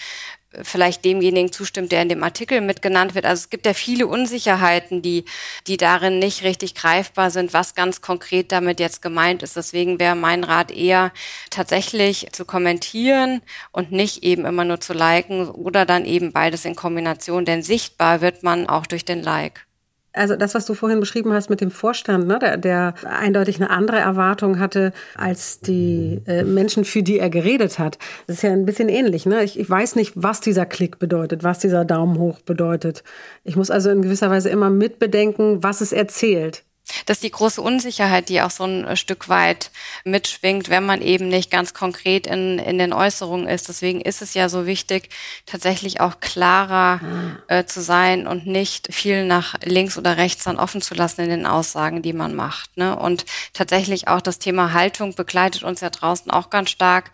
vielleicht 0.61 1.03
demjenigen 1.05 1.51
zustimmt, 1.51 1.91
der 1.91 2.01
in 2.01 2.09
dem 2.09 2.23
Artikel 2.23 2.61
mitgenannt 2.61 3.15
wird. 3.15 3.25
Also 3.25 3.41
es 3.41 3.49
gibt 3.49 3.65
ja 3.65 3.73
viele 3.73 4.07
Unsicherheiten, 4.07 5.01
die, 5.01 5.25
die 5.67 5.77
darin 5.77 6.19
nicht 6.19 6.43
richtig 6.43 6.75
greifbar 6.75 7.31
sind, 7.31 7.53
was 7.53 7.75
ganz 7.75 8.01
konkret 8.01 8.51
damit 8.51 8.79
jetzt 8.79 9.01
gemeint 9.01 9.43
ist. 9.43 9.55
Deswegen 9.55 9.99
wäre 9.99 10.15
mein 10.15 10.43
Rat 10.43 10.71
eher 10.71 11.11
tatsächlich 11.49 12.27
zu 12.31 12.45
kommentieren 12.45 13.41
und 13.71 13.91
nicht 13.91 14.23
eben 14.23 14.45
immer 14.45 14.65
nur 14.65 14.79
zu 14.79 14.93
liken 14.93 15.49
oder 15.49 15.85
dann 15.85 16.05
eben 16.05 16.31
beides 16.31 16.65
in 16.65 16.75
Kombination, 16.75 17.45
denn 17.45 17.63
sichtbar 17.63 18.21
wird 18.21 18.43
man 18.43 18.67
auch 18.67 18.85
durch 18.85 19.05
den 19.05 19.23
Like. 19.23 19.65
Also 20.13 20.35
das, 20.35 20.55
was 20.55 20.65
du 20.65 20.73
vorhin 20.73 20.99
beschrieben 20.99 21.33
hast 21.33 21.49
mit 21.49 21.59
dem 21.59 21.71
Vorstand, 21.71 22.27
ne, 22.27 22.39
der, 22.39 22.57
der 22.57 22.93
eindeutig 23.03 23.57
eine 23.57 23.69
andere 23.69 23.97
Erwartung 23.97 24.59
hatte 24.59 24.93
als 25.15 25.59
die 25.59 26.21
äh, 26.27 26.43
Menschen, 26.43 26.85
für 26.85 27.03
die 27.03 27.19
er 27.19 27.29
geredet 27.29 27.79
hat. 27.79 27.97
Das 28.27 28.37
ist 28.37 28.41
ja 28.43 28.51
ein 28.51 28.65
bisschen 28.65 28.89
ähnlich. 28.89 29.25
Ne? 29.25 29.43
Ich, 29.43 29.59
ich 29.59 29.69
weiß 29.69 29.95
nicht, 29.95 30.13
was 30.15 30.39
dieser 30.39 30.65
Klick 30.65 30.99
bedeutet, 30.99 31.43
was 31.43 31.59
dieser 31.59 31.83
Daumen 31.83 32.17
hoch 32.19 32.39
bedeutet. 32.41 33.03
Ich 33.43 33.55
muss 33.55 33.71
also 33.71 33.89
in 33.89 34.01
gewisser 34.01 34.29
Weise 34.29 34.49
immer 34.49 34.69
mitbedenken, 34.69 35.63
was 35.63 35.81
es 35.81 35.91
erzählt. 35.91 36.63
Das 37.05 37.17
ist 37.17 37.23
die 37.23 37.31
große 37.31 37.61
Unsicherheit, 37.61 38.29
die 38.29 38.41
auch 38.41 38.51
so 38.51 38.65
ein 38.65 38.85
äh, 38.85 38.95
Stück 38.95 39.29
weit 39.29 39.71
mitschwingt, 40.03 40.69
wenn 40.69 40.85
man 40.85 41.01
eben 41.01 41.27
nicht 41.27 41.49
ganz 41.49 41.73
konkret 41.73 42.27
in, 42.27 42.59
in 42.59 42.77
den 42.77 42.93
Äußerungen 42.93 43.47
ist. 43.47 43.69
Deswegen 43.69 44.01
ist 44.01 44.21
es 44.21 44.33
ja 44.33 44.49
so 44.49 44.65
wichtig, 44.65 45.09
tatsächlich 45.45 46.01
auch 46.01 46.19
klarer 46.19 46.99
äh, 47.47 47.65
zu 47.65 47.81
sein 47.81 48.27
und 48.27 48.47
nicht 48.47 48.93
viel 48.93 49.25
nach 49.25 49.55
links 49.63 49.97
oder 49.97 50.17
rechts 50.17 50.43
dann 50.43 50.59
offen 50.59 50.81
zu 50.81 50.93
lassen 50.93 51.21
in 51.21 51.29
den 51.29 51.45
Aussagen, 51.45 52.01
die 52.01 52.13
man 52.13 52.35
macht. 52.35 52.75
Ne? 52.77 52.97
Und 52.97 53.25
tatsächlich 53.53 54.07
auch 54.07 54.21
das 54.21 54.39
Thema 54.39 54.73
Haltung 54.73 55.15
begleitet 55.15 55.63
uns 55.63 55.81
ja 55.81 55.89
draußen 55.89 56.31
auch 56.31 56.49
ganz 56.49 56.69
stark. 56.69 57.11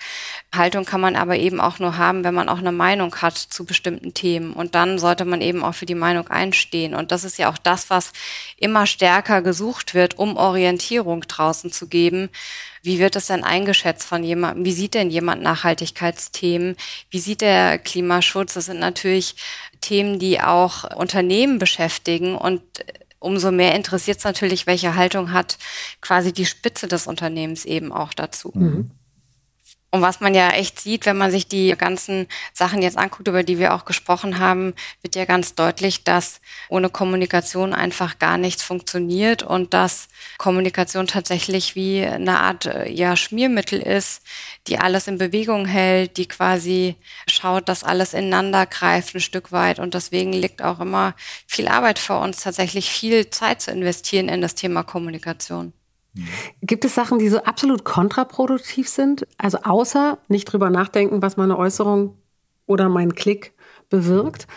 Haltung 0.56 0.86
kann 0.86 1.02
man 1.02 1.16
aber 1.16 1.38
eben 1.38 1.62
auch 1.62 1.80
nur 1.80 1.98
haben, 1.98 2.24
wenn 2.24 2.34
man 2.34 2.50
auch 2.50 2.58
eine 2.58 2.72
Meinung 2.72 3.16
hat 3.18 3.38
zu 3.38 3.66
bestimmten 3.66 4.14
Themen. 4.14 4.54
Und 4.54 4.74
dann 4.74 4.98
sollte 4.98 5.26
man 5.26 5.42
eben 5.42 5.64
auch 5.64 5.76
für 5.76 5.86
die 5.86 5.96
Meinung 5.96 6.28
einstehen. 6.28 6.96
Und 6.96 7.12
das 7.12 7.24
ist 7.24 7.38
ja 7.38 7.50
auch 7.50 7.58
das, 7.58 7.90
was 7.90 8.12
immer 8.58 8.88
stärker 8.88 9.42
gesucht 9.42 9.69
wird, 9.94 10.18
um 10.18 10.38
Orientierung 10.38 11.22
draußen 11.22 11.72
zu 11.72 11.88
geben. 11.88 12.30
Wie 12.82 13.00
wird 13.00 13.16
das 13.16 13.28
denn 13.28 13.44
eingeschätzt 13.44 14.08
von 14.08 14.24
jemandem? 14.24 14.66
Wie 14.66 14.72
sieht 14.72 14.94
denn 14.94 15.10
jemand 15.10 15.42
Nachhaltigkeitsthemen? 15.42 16.76
Wie 17.10 17.20
sieht 17.20 17.42
der 17.42 17.78
Klimaschutz? 17.78 18.54
Das 18.54 18.66
sind 18.66 18.80
natürlich 18.80 19.36
Themen, 19.82 20.20
die 20.20 20.42
auch 20.42 20.96
Unternehmen 20.96 21.60
beschäftigen 21.60 22.36
und 22.36 22.62
umso 23.20 23.52
mehr 23.52 23.76
interessiert 23.76 24.18
es 24.20 24.24
natürlich, 24.24 24.66
welche 24.66 24.96
Haltung 24.96 25.34
hat 25.34 25.58
quasi 26.02 26.32
die 26.32 26.46
Spitze 26.46 26.88
des 26.88 27.08
Unternehmens 27.08 27.66
eben 27.66 27.92
auch 27.92 28.14
dazu. 28.14 28.52
Mhm. 28.56 28.92
Und 29.92 30.04
was 30.04 30.20
man 30.20 30.36
ja 30.36 30.50
echt 30.52 30.80
sieht, 30.80 31.08
wenn 31.08 31.18
man 31.18 31.32
sich 31.32 31.48
die 31.48 31.76
ganzen 31.76 32.28
Sachen 32.54 32.84
jetzt 32.84 32.98
anguckt, 32.98 33.28
über 33.28 33.42
die 33.42 33.58
wir 33.58 33.74
auch 33.74 33.86
gesprochen 33.86 34.38
haben, 34.38 34.76
wird 35.02 35.16
ja 35.16 35.26
ganz 35.26 35.56
deutlich, 35.56 36.04
dass 36.04 36.42
ohne 36.70 36.90
Kommunikation 36.90 37.74
einfach 37.74 38.20
gar 38.20 38.38
nichts 38.38 38.62
funktioniert 38.62 39.42
und 39.42 39.74
dass 39.74 40.08
Kommunikation 40.38 41.08
tatsächlich 41.08 41.76
wie 41.76 42.06
eine 42.06 42.40
Art 42.40 42.68
äh, 42.68 42.88
ja, 42.88 43.16
Schmiermittel 43.16 43.82
ist, 43.82 44.22
die 44.68 44.78
alles 44.78 45.08
in 45.08 45.18
Bewegung 45.18 45.66
hält, 45.66 46.18
die 46.18 46.28
quasi 46.28 46.96
schaut, 47.28 47.68
dass 47.68 47.84
alles 47.84 48.14
ineinander 48.14 48.68
greift 48.68 49.16
ein 49.16 49.22
Stück 49.22 49.52
weit. 49.52 49.80
Und 49.80 49.96
deswegen 49.96 50.34
liegt 50.34 50.62
auch 50.62 50.80
immer 50.80 51.16
viel 51.48 51.68
Arbeit 51.68 51.98
vor 51.98 52.22
uns, 52.22 52.42
tatsächlich 52.44 52.92
viel 52.92 53.32
Zeit 53.32 53.62
zu 53.62 53.72
investieren 53.72 54.30
in 54.30 54.42
das 54.42 54.54
Thema 54.54 54.84
Kommunikation. 54.84 55.74
Gibt 56.62 56.86
es 56.86 56.96
Sachen, 56.96 57.20
die 57.20 57.30
so 57.30 57.44
absolut 57.44 57.84
kontraproduktiv 57.84 58.90
sind? 58.90 59.28
Also 59.38 59.60
außer 59.60 60.18
nicht 60.28 60.46
drüber 60.46 60.70
nachdenken, 60.70 61.22
was 61.22 61.38
meine 61.38 61.58
Äußerung 61.58 62.18
oder 62.66 62.90
mein 62.90 63.16
Klick 63.16 63.54
bewirkt. 63.90 64.48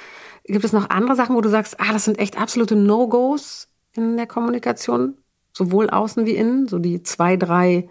Gibt 0.44 0.64
es 0.64 0.72
noch 0.72 0.90
andere 0.90 1.16
Sachen, 1.16 1.36
wo 1.36 1.40
du 1.40 1.48
sagst, 1.48 1.80
ah, 1.80 1.92
das 1.92 2.04
sind 2.04 2.18
echt 2.18 2.38
absolute 2.38 2.74
No-Gos 2.74 3.68
in 3.94 4.16
der 4.16 4.26
Kommunikation, 4.26 5.16
sowohl 5.52 5.90
außen 5.90 6.26
wie 6.26 6.34
innen, 6.34 6.66
so 6.68 6.78
die 6.78 7.02
zwei, 7.02 7.36
drei 7.36 7.88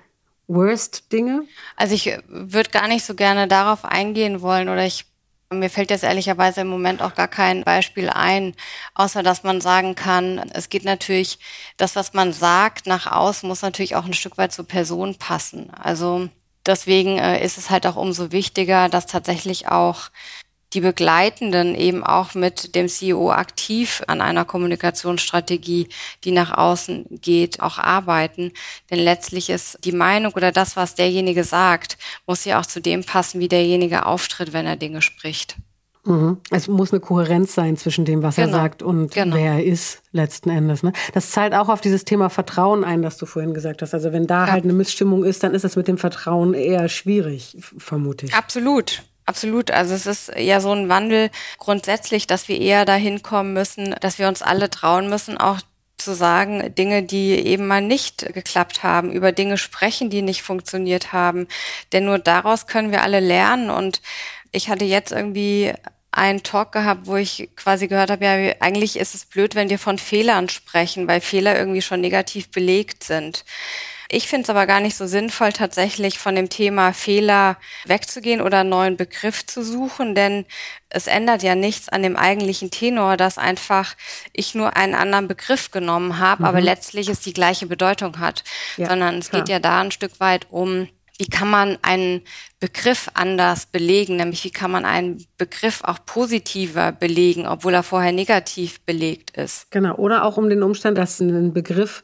Worst-Dinge? 0.47 1.43
Also 1.77 1.95
ich 1.95 2.17
würde 2.27 2.69
gar 2.71 2.87
nicht 2.87 3.05
so 3.05 3.15
gerne 3.15 3.47
darauf 3.47 3.85
eingehen 3.85 4.41
wollen 4.41 4.69
oder 4.69 4.85
ich 4.85 5.05
mir 5.51 5.69
fällt 5.69 5.91
jetzt 5.91 6.03
ehrlicherweise 6.03 6.61
im 6.61 6.67
Moment 6.67 7.01
auch 7.01 7.13
gar 7.15 7.27
kein 7.27 7.63
Beispiel 7.63 8.09
ein, 8.09 8.55
außer 8.93 9.23
dass 9.23 9.43
man 9.43 9.61
sagen 9.61 9.95
kann, 9.95 10.39
es 10.53 10.69
geht 10.69 10.85
natürlich, 10.85 11.39
das, 11.77 11.95
was 11.95 12.13
man 12.13 12.33
sagt 12.33 12.87
nach 12.87 13.11
außen, 13.11 13.47
muss 13.47 13.61
natürlich 13.61 13.95
auch 13.95 14.05
ein 14.05 14.13
Stück 14.13 14.37
weit 14.37 14.53
zur 14.53 14.67
Person 14.67 15.15
passen. 15.17 15.69
Also 15.71 16.29
deswegen 16.65 17.17
äh, 17.17 17.43
ist 17.43 17.57
es 17.57 17.69
halt 17.69 17.85
auch 17.85 17.95
umso 17.97 18.31
wichtiger, 18.31 18.89
dass 18.89 19.05
tatsächlich 19.07 19.67
auch 19.67 20.09
die 20.73 20.81
Begleitenden 20.81 21.75
eben 21.75 22.03
auch 22.03 22.33
mit 22.33 22.75
dem 22.75 22.87
CEO 22.87 23.31
aktiv 23.31 24.01
an 24.07 24.21
einer 24.21 24.45
Kommunikationsstrategie, 24.45 25.89
die 26.23 26.31
nach 26.31 26.57
außen 26.57 27.05
geht, 27.21 27.61
auch 27.61 27.77
arbeiten. 27.77 28.51
Denn 28.89 28.99
letztlich 28.99 29.49
ist 29.49 29.79
die 29.83 29.91
Meinung 29.91 30.33
oder 30.33 30.51
das, 30.51 30.75
was 30.75 30.95
derjenige 30.95 31.43
sagt, 31.43 31.97
muss 32.25 32.45
ja 32.45 32.59
auch 32.59 32.65
zu 32.65 32.81
dem 32.81 33.03
passen, 33.03 33.39
wie 33.39 33.49
derjenige 33.49 34.05
auftritt, 34.05 34.53
wenn 34.53 34.65
er 34.65 34.77
Dinge 34.77 35.01
spricht. 35.01 35.57
Mhm. 36.03 36.37
Es 36.49 36.67
muss 36.67 36.91
eine 36.91 36.99
Kohärenz 36.99 37.53
sein 37.53 37.77
zwischen 37.77 38.05
dem, 38.05 38.23
was 38.23 38.35
genau. 38.35 38.47
er 38.47 38.51
sagt 38.51 38.81
und 38.81 39.11
genau. 39.11 39.35
wer 39.35 39.53
er 39.53 39.63
ist, 39.63 40.01
letzten 40.11 40.49
Endes. 40.49 40.81
Ne? 40.81 40.93
Das 41.13 41.29
zahlt 41.29 41.53
auch 41.53 41.69
auf 41.69 41.79
dieses 41.79 42.05
Thema 42.05 42.29
Vertrauen 42.29 42.83
ein, 42.83 43.03
das 43.03 43.17
du 43.17 43.27
vorhin 43.27 43.53
gesagt 43.53 43.81
hast. 43.81 43.93
Also 43.93 44.11
wenn 44.11 44.25
da 44.25 44.47
ja. 44.47 44.51
halt 44.51 44.63
eine 44.63 44.73
Missstimmung 44.73 45.23
ist, 45.23 45.43
dann 45.43 45.53
ist 45.53 45.63
es 45.63 45.75
mit 45.75 45.87
dem 45.87 45.99
Vertrauen 45.99 46.53
eher 46.55 46.89
schwierig, 46.89 47.57
vermute 47.77 48.25
ich. 48.25 48.33
Absolut. 48.33 49.03
Absolut. 49.25 49.71
Also 49.71 49.93
es 49.93 50.05
ist 50.05 50.31
ja 50.35 50.59
so 50.59 50.71
ein 50.71 50.89
Wandel 50.89 51.29
grundsätzlich, 51.57 52.27
dass 52.27 52.47
wir 52.47 52.59
eher 52.59 52.85
dahin 52.85 53.23
kommen 53.23 53.53
müssen, 53.53 53.95
dass 54.01 54.19
wir 54.19 54.27
uns 54.27 54.41
alle 54.41 54.69
trauen 54.69 55.09
müssen, 55.09 55.37
auch 55.37 55.59
zu 55.97 56.15
sagen, 56.15 56.73
Dinge, 56.75 57.03
die 57.03 57.31
eben 57.31 57.67
mal 57.67 57.81
nicht 57.81 58.33
geklappt 58.33 58.83
haben, 58.83 59.11
über 59.11 59.31
Dinge 59.31 59.57
sprechen, 59.57 60.09
die 60.09 60.21
nicht 60.21 60.41
funktioniert 60.41 61.13
haben. 61.13 61.47
Denn 61.93 62.05
nur 62.05 62.19
daraus 62.19 62.67
können 62.67 62.91
wir 62.91 63.03
alle 63.03 63.19
lernen. 63.19 63.69
Und 63.69 64.01
ich 64.51 64.69
hatte 64.69 64.85
jetzt 64.85 65.11
irgendwie 65.11 65.73
einen 66.11 66.43
Talk 66.43 66.73
gehabt, 66.73 67.07
wo 67.07 67.15
ich 67.15 67.49
quasi 67.55 67.87
gehört 67.87 68.11
habe, 68.11 68.25
ja, 68.25 68.55
eigentlich 68.59 68.97
ist 68.99 69.15
es 69.15 69.25
blöd, 69.25 69.55
wenn 69.55 69.69
wir 69.69 69.79
von 69.79 69.97
Fehlern 69.97 70.49
sprechen, 70.49 71.07
weil 71.07 71.21
Fehler 71.21 71.57
irgendwie 71.57 71.81
schon 71.81 72.01
negativ 72.01 72.49
belegt 72.49 73.03
sind. 73.03 73.45
Ich 74.13 74.27
finde 74.27 74.43
es 74.43 74.49
aber 74.49 74.67
gar 74.67 74.81
nicht 74.81 74.97
so 74.97 75.07
sinnvoll, 75.07 75.53
tatsächlich 75.53 76.19
von 76.19 76.35
dem 76.35 76.49
Thema 76.49 76.91
Fehler 76.91 77.55
wegzugehen 77.85 78.41
oder 78.41 78.59
einen 78.59 78.69
neuen 78.69 78.97
Begriff 78.97 79.45
zu 79.45 79.63
suchen, 79.63 80.15
denn 80.15 80.45
es 80.89 81.07
ändert 81.07 81.43
ja 81.43 81.55
nichts 81.55 81.87
an 81.87 82.03
dem 82.03 82.17
eigentlichen 82.17 82.71
Tenor, 82.71 83.15
dass 83.15 83.37
einfach 83.37 83.95
ich 84.33 84.53
nur 84.53 84.75
einen 84.75 84.95
anderen 84.95 85.29
Begriff 85.29 85.71
genommen 85.71 86.19
habe, 86.19 86.41
mhm. 86.41 86.47
aber 86.49 86.59
letztlich 86.59 87.07
es 87.07 87.21
die 87.21 87.31
gleiche 87.31 87.67
Bedeutung 87.67 88.19
hat, 88.19 88.43
ja, 88.75 88.89
sondern 88.89 89.19
es 89.19 89.29
klar. 89.29 89.41
geht 89.41 89.49
ja 89.49 89.59
da 89.59 89.79
ein 89.79 89.91
Stück 89.91 90.19
weit 90.19 90.47
um 90.49 90.89
wie 91.17 91.27
kann 91.27 91.51
man 91.51 91.77
einen 91.83 92.21
Begriff 92.59 93.07
anders 93.13 93.67
belegen, 93.67 94.15
nämlich 94.15 94.43
wie 94.43 94.49
kann 94.49 94.71
man 94.71 94.85
einen 94.85 95.23
Begriff 95.37 95.81
auch 95.83 96.03
positiver 96.03 96.91
belegen, 96.91 97.45
obwohl 97.45 97.75
er 97.75 97.83
vorher 97.83 98.11
negativ 98.11 98.81
belegt 98.81 99.37
ist. 99.37 99.69
Genau, 99.69 99.93
oder 99.97 100.25
auch 100.25 100.37
um 100.37 100.49
den 100.49 100.63
Umstand, 100.63 100.97
dass 100.97 101.19
ein 101.19 101.53
Begriff 101.53 102.01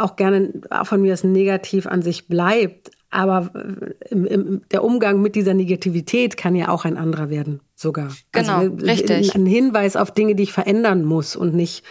auch 0.00 0.16
gerne 0.16 0.52
von 0.84 1.00
mir 1.02 1.12
als 1.12 1.24
negativ 1.24 1.86
an 1.86 2.02
sich 2.02 2.28
bleibt. 2.28 2.90
Aber 3.10 3.50
äh, 3.54 3.94
im, 4.10 4.24
im, 4.26 4.62
der 4.70 4.84
Umgang 4.84 5.22
mit 5.22 5.34
dieser 5.34 5.54
Negativität 5.54 6.36
kann 6.36 6.54
ja 6.54 6.68
auch 6.68 6.84
ein 6.84 6.98
anderer 6.98 7.30
werden, 7.30 7.60
sogar. 7.74 8.08
Genau, 8.32 8.58
also, 8.58 8.74
richtig. 8.74 9.34
Ein 9.34 9.46
Hinweis 9.46 9.96
auf 9.96 10.12
Dinge, 10.12 10.34
die 10.34 10.42
ich 10.42 10.52
verändern 10.52 11.04
muss 11.04 11.34
und 11.34 11.54
nicht 11.54 11.84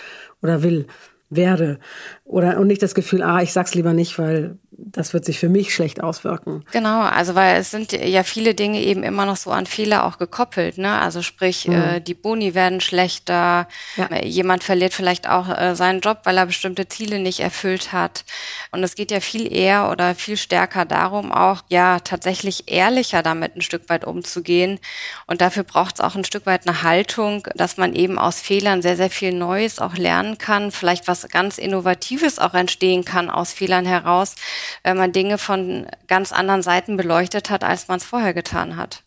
oder 0.43 0.61
will, 0.61 0.85
werde. 1.29 1.79
Oder 2.23 2.59
und 2.59 2.67
nicht 2.67 2.83
das 2.83 2.93
Gefühl, 2.93 3.23
ah, 3.23 3.41
ich 3.41 3.51
sag's 3.51 3.73
lieber 3.73 3.93
nicht, 3.93 4.19
weil 4.19 4.59
das 4.79 5.13
wird 5.13 5.25
sich 5.25 5.39
für 5.39 5.49
mich 5.49 5.73
schlecht 5.73 6.03
auswirken. 6.03 6.63
Genau, 6.71 7.01
also 7.01 7.33
weil 7.33 7.57
es 7.57 7.71
sind 7.71 7.93
ja 7.93 8.23
viele 8.23 8.53
Dinge 8.53 8.79
eben 8.79 9.01
immer 9.01 9.25
noch 9.25 9.37
so 9.37 9.49
an 9.51 9.65
Fehler 9.65 10.05
auch 10.05 10.19
gekoppelt, 10.19 10.77
ne? 10.77 10.99
Also 10.99 11.23
sprich, 11.23 11.67
mhm. 11.67 11.73
äh, 11.73 11.99
die 11.99 12.13
Boni 12.13 12.53
werden 12.53 12.79
schlechter, 12.79 13.67
ja. 13.95 14.05
Äh, 14.11 14.27
jemand 14.27 14.63
verliert 14.63 14.93
vielleicht 14.93 15.27
auch 15.27 15.49
äh, 15.49 15.75
seinen 15.75 16.01
Job, 16.01 16.19
weil 16.23 16.37
er 16.37 16.45
bestimmte 16.45 16.87
Ziele 16.87 17.19
nicht 17.19 17.39
erfüllt 17.39 17.91
hat. 17.91 18.23
Und 18.71 18.83
es 18.83 18.95
geht 18.95 19.09
ja 19.09 19.19
viel 19.19 19.51
eher 19.51 19.89
oder 19.89 20.13
viel 20.13 20.37
stärker 20.37 20.85
darum, 20.85 21.31
auch 21.31 21.63
ja 21.69 21.99
tatsächlich 21.99 22.71
ehrlicher 22.71 23.23
damit 23.23 23.55
ein 23.55 23.61
Stück 23.61 23.89
weit 23.89 24.05
umzugehen. 24.05 24.79
Und 25.25 25.41
dafür 25.41 25.63
braucht 25.63 25.95
es 25.95 26.01
auch 26.01 26.15
ein 26.15 26.25
Stück 26.25 26.45
weit 26.45 26.67
eine 26.67 26.83
Haltung, 26.83 27.47
dass 27.55 27.77
man 27.77 27.95
eben 27.95 28.19
aus 28.19 28.41
Fehlern 28.41 28.83
sehr, 28.83 28.95
sehr 28.95 29.09
viel 29.09 29.33
Neues 29.33 29.79
auch 29.79 29.95
lernen 29.95 30.37
kann, 30.37 30.71
vielleicht 30.71 31.07
was 31.07 31.27
ganz 31.29 31.57
Innovatives 31.57 32.37
auch 32.37 32.53
entstehen 32.53 33.05
kann 33.05 33.31
aus 33.31 33.53
Fehlern 33.53 33.85
heraus 33.85 34.35
wenn 34.83 34.97
man 34.97 35.11
Dinge 35.11 35.37
von 35.37 35.87
ganz 36.07 36.31
anderen 36.31 36.61
Seiten 36.61 36.97
beleuchtet 36.97 37.49
hat, 37.49 37.63
als 37.63 37.87
man 37.87 37.97
es 37.97 38.05
vorher 38.05 38.33
getan 38.33 38.75
hat. 38.75 39.03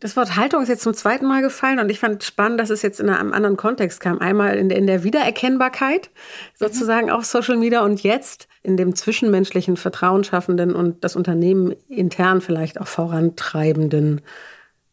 Das 0.00 0.16
Wort 0.16 0.36
Haltung 0.36 0.62
ist 0.62 0.70
jetzt 0.70 0.82
zum 0.82 0.94
zweiten 0.94 1.26
Mal 1.26 1.42
gefallen 1.42 1.78
und 1.78 1.90
ich 1.90 2.00
fand 2.00 2.24
spannend, 2.24 2.58
dass 2.58 2.70
es 2.70 2.80
jetzt 2.80 3.00
in 3.00 3.10
einem 3.10 3.34
anderen 3.34 3.58
Kontext 3.58 4.00
kam. 4.00 4.18
Einmal 4.18 4.56
in 4.56 4.70
der, 4.70 4.78
in 4.78 4.86
der 4.86 5.04
Wiedererkennbarkeit 5.04 6.08
sozusagen 6.54 7.08
mhm. 7.08 7.12
auf 7.12 7.26
Social 7.26 7.58
Media 7.58 7.82
und 7.82 8.02
jetzt 8.02 8.48
in 8.62 8.78
dem 8.78 8.94
zwischenmenschlichen, 8.94 9.76
vertrauensschaffenden 9.76 10.74
und 10.74 11.04
das 11.04 11.16
Unternehmen 11.16 11.74
intern 11.88 12.40
vielleicht 12.40 12.80
auch 12.80 12.86
vorantreibenden 12.86 14.22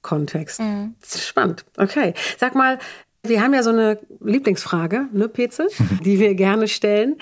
Kontext. 0.02 0.60
Mhm. 0.60 0.96
Spannend. 1.06 1.64
Okay. 1.78 2.14
Sag 2.38 2.56
mal, 2.56 2.78
wir 3.24 3.42
haben 3.42 3.54
ja 3.54 3.64
so 3.64 3.70
eine 3.70 4.00
Lieblingsfrage, 4.20 5.08
ne, 5.14 5.30
Peze, 5.30 5.68
die 6.04 6.20
wir 6.20 6.36
gerne 6.36 6.68
stellen. 6.68 7.16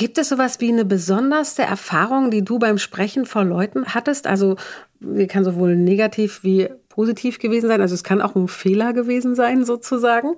Gibt 0.00 0.16
es 0.16 0.30
sowas 0.30 0.60
wie 0.60 0.70
eine 0.70 0.86
besonderste 0.86 1.60
Erfahrung, 1.60 2.30
die 2.30 2.42
du 2.42 2.58
beim 2.58 2.78
Sprechen 2.78 3.26
vor 3.26 3.44
Leuten 3.44 3.92
hattest? 3.92 4.26
Also, 4.26 4.56
wie 4.98 5.26
kann 5.26 5.44
sowohl 5.44 5.76
negativ 5.76 6.42
wie 6.42 6.70
positiv 6.88 7.38
gewesen 7.38 7.68
sein. 7.68 7.82
Also 7.82 7.94
es 7.94 8.02
kann 8.02 8.22
auch 8.22 8.34
ein 8.34 8.48
Fehler 8.48 8.94
gewesen 8.94 9.34
sein, 9.34 9.66
sozusagen. 9.66 10.36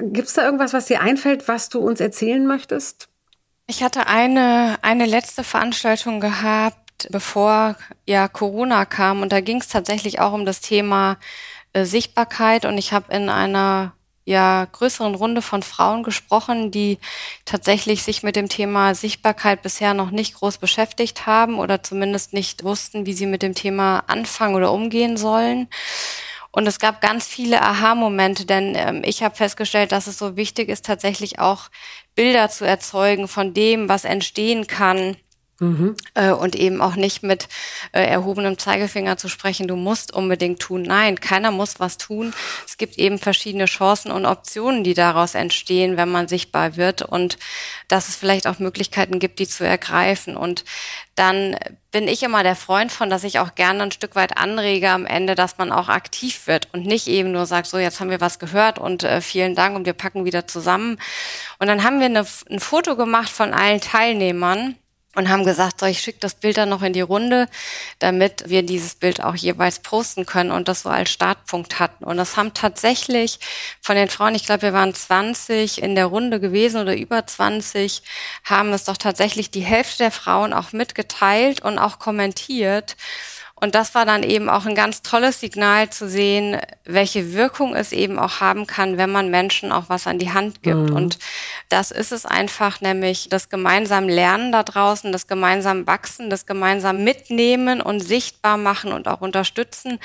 Gibt 0.00 0.26
es 0.26 0.34
da 0.34 0.44
irgendwas, 0.44 0.72
was 0.72 0.86
dir 0.86 1.00
einfällt, 1.00 1.46
was 1.46 1.68
du 1.68 1.78
uns 1.78 2.00
erzählen 2.00 2.44
möchtest? 2.44 3.08
Ich 3.68 3.84
hatte 3.84 4.08
eine, 4.08 4.78
eine 4.82 5.06
letzte 5.06 5.44
Veranstaltung 5.44 6.18
gehabt, 6.18 7.06
bevor 7.12 7.76
ja 8.04 8.26
Corona 8.26 8.84
kam. 8.84 9.22
Und 9.22 9.30
da 9.30 9.40
ging 9.40 9.60
es 9.60 9.68
tatsächlich 9.68 10.18
auch 10.18 10.32
um 10.32 10.44
das 10.44 10.60
Thema 10.60 11.18
äh, 11.72 11.84
Sichtbarkeit. 11.84 12.64
Und 12.64 12.78
ich 12.78 12.92
habe 12.92 13.14
in 13.14 13.28
einer 13.28 13.92
ja 14.28 14.66
größeren 14.70 15.14
Runde 15.14 15.42
von 15.42 15.62
Frauen 15.62 16.02
gesprochen, 16.02 16.70
die 16.70 16.98
tatsächlich 17.44 18.02
sich 18.02 18.22
mit 18.22 18.36
dem 18.36 18.48
Thema 18.48 18.94
Sichtbarkeit 18.94 19.62
bisher 19.62 19.94
noch 19.94 20.10
nicht 20.10 20.34
groß 20.34 20.58
beschäftigt 20.58 21.26
haben 21.26 21.58
oder 21.58 21.82
zumindest 21.82 22.34
nicht 22.34 22.62
wussten, 22.62 23.06
wie 23.06 23.14
sie 23.14 23.26
mit 23.26 23.42
dem 23.42 23.54
Thema 23.54 24.04
anfangen 24.06 24.54
oder 24.54 24.70
umgehen 24.72 25.16
sollen. 25.16 25.68
Und 26.50 26.66
es 26.66 26.78
gab 26.78 27.00
ganz 27.00 27.26
viele 27.26 27.62
Aha-Momente, 27.62 28.44
denn 28.44 28.74
ähm, 28.74 29.02
ich 29.04 29.22
habe 29.22 29.34
festgestellt, 29.34 29.92
dass 29.92 30.06
es 30.06 30.18
so 30.18 30.36
wichtig 30.36 30.68
ist, 30.68 30.84
tatsächlich 30.84 31.38
auch 31.38 31.70
Bilder 32.14 32.50
zu 32.50 32.66
erzeugen 32.66 33.28
von 33.28 33.54
dem, 33.54 33.88
was 33.88 34.04
entstehen 34.04 34.66
kann, 34.66 35.16
Mhm. 35.60 35.96
Äh, 36.14 36.30
und 36.30 36.54
eben 36.54 36.80
auch 36.80 36.94
nicht 36.94 37.24
mit 37.24 37.48
äh, 37.92 38.04
erhobenem 38.04 38.58
Zeigefinger 38.58 39.16
zu 39.16 39.28
sprechen, 39.28 39.66
du 39.66 39.74
musst 39.74 40.14
unbedingt 40.14 40.60
tun. 40.60 40.82
Nein, 40.82 41.18
keiner 41.18 41.50
muss 41.50 41.80
was 41.80 41.98
tun. 41.98 42.32
Es 42.64 42.76
gibt 42.76 42.96
eben 42.96 43.18
verschiedene 43.18 43.64
Chancen 43.64 44.12
und 44.12 44.24
Optionen, 44.24 44.84
die 44.84 44.94
daraus 44.94 45.34
entstehen, 45.34 45.96
wenn 45.96 46.10
man 46.10 46.28
sichtbar 46.28 46.76
wird 46.76 47.02
und 47.02 47.38
dass 47.88 48.08
es 48.08 48.14
vielleicht 48.14 48.46
auch 48.46 48.60
Möglichkeiten 48.60 49.18
gibt, 49.18 49.40
die 49.40 49.48
zu 49.48 49.64
ergreifen. 49.64 50.36
Und 50.36 50.64
dann 51.16 51.56
bin 51.90 52.06
ich 52.06 52.22
immer 52.22 52.44
der 52.44 52.54
Freund 52.54 52.92
von, 52.92 53.10
dass 53.10 53.24
ich 53.24 53.40
auch 53.40 53.56
gerne 53.56 53.82
ein 53.82 53.90
Stück 53.90 54.14
weit 54.14 54.38
anrege 54.38 54.90
am 54.90 55.06
Ende, 55.06 55.34
dass 55.34 55.58
man 55.58 55.72
auch 55.72 55.88
aktiv 55.88 56.46
wird 56.46 56.68
und 56.72 56.86
nicht 56.86 57.08
eben 57.08 57.32
nur 57.32 57.46
sagt, 57.46 57.66
so 57.66 57.78
jetzt 57.78 57.98
haben 57.98 58.10
wir 58.10 58.20
was 58.20 58.38
gehört 58.38 58.78
und 58.78 59.02
äh, 59.02 59.20
vielen 59.20 59.56
Dank 59.56 59.74
und 59.74 59.86
wir 59.86 59.94
packen 59.94 60.24
wieder 60.24 60.46
zusammen. 60.46 61.00
Und 61.58 61.66
dann 61.66 61.82
haben 61.82 61.98
wir 61.98 62.06
eine, 62.06 62.24
ein 62.48 62.60
Foto 62.60 62.94
gemacht 62.94 63.30
von 63.30 63.52
allen 63.52 63.80
Teilnehmern 63.80 64.76
und 65.18 65.28
haben 65.28 65.44
gesagt, 65.44 65.80
so, 65.80 65.86
ich 65.86 65.98
schicke 66.00 66.20
das 66.20 66.36
Bild 66.36 66.58
dann 66.58 66.68
noch 66.68 66.82
in 66.82 66.92
die 66.92 67.00
Runde, 67.00 67.48
damit 67.98 68.44
wir 68.46 68.62
dieses 68.62 68.94
Bild 68.94 69.20
auch 69.20 69.34
jeweils 69.34 69.80
posten 69.80 70.26
können 70.26 70.52
und 70.52 70.68
das 70.68 70.82
so 70.82 70.90
als 70.90 71.10
Startpunkt 71.10 71.80
hatten. 71.80 72.04
Und 72.04 72.18
das 72.18 72.36
haben 72.36 72.54
tatsächlich 72.54 73.40
von 73.82 73.96
den 73.96 74.08
Frauen, 74.08 74.36
ich 74.36 74.46
glaube, 74.46 74.62
wir 74.62 74.72
waren 74.72 74.94
20 74.94 75.82
in 75.82 75.96
der 75.96 76.06
Runde 76.06 76.38
gewesen 76.38 76.80
oder 76.80 76.96
über 76.96 77.26
20, 77.26 78.02
haben 78.44 78.72
es 78.72 78.84
doch 78.84 78.96
tatsächlich 78.96 79.50
die 79.50 79.60
Hälfte 79.60 80.04
der 80.04 80.12
Frauen 80.12 80.52
auch 80.52 80.72
mitgeteilt 80.72 81.62
und 81.62 81.80
auch 81.80 81.98
kommentiert. 81.98 82.96
Und 83.60 83.74
das 83.74 83.94
war 83.94 84.06
dann 84.06 84.22
eben 84.22 84.48
auch 84.48 84.66
ein 84.66 84.74
ganz 84.74 85.02
tolles 85.02 85.40
Signal 85.40 85.90
zu 85.90 86.08
sehen, 86.08 86.60
welche 86.84 87.32
Wirkung 87.32 87.74
es 87.74 87.92
eben 87.92 88.18
auch 88.18 88.40
haben 88.40 88.66
kann, 88.66 88.98
wenn 88.98 89.10
man 89.10 89.30
Menschen 89.30 89.72
auch 89.72 89.84
was 89.88 90.06
an 90.06 90.18
die 90.18 90.32
Hand 90.32 90.62
gibt. 90.62 90.90
Mhm. 90.90 90.96
Und 90.96 91.18
das 91.68 91.90
ist 91.90 92.12
es 92.12 92.24
einfach, 92.24 92.80
nämlich 92.80 93.28
das 93.28 93.48
gemeinsam 93.48 94.08
Lernen 94.08 94.52
da 94.52 94.62
draußen, 94.62 95.10
das 95.10 95.26
gemeinsam 95.26 95.86
Wachsen, 95.86 96.30
das 96.30 96.46
gemeinsam 96.46 97.02
Mitnehmen 97.02 97.80
und 97.80 98.00
sichtbar 98.00 98.56
machen 98.56 98.92
und 98.92 99.08
auch 99.08 99.20
unterstützen. 99.20 99.98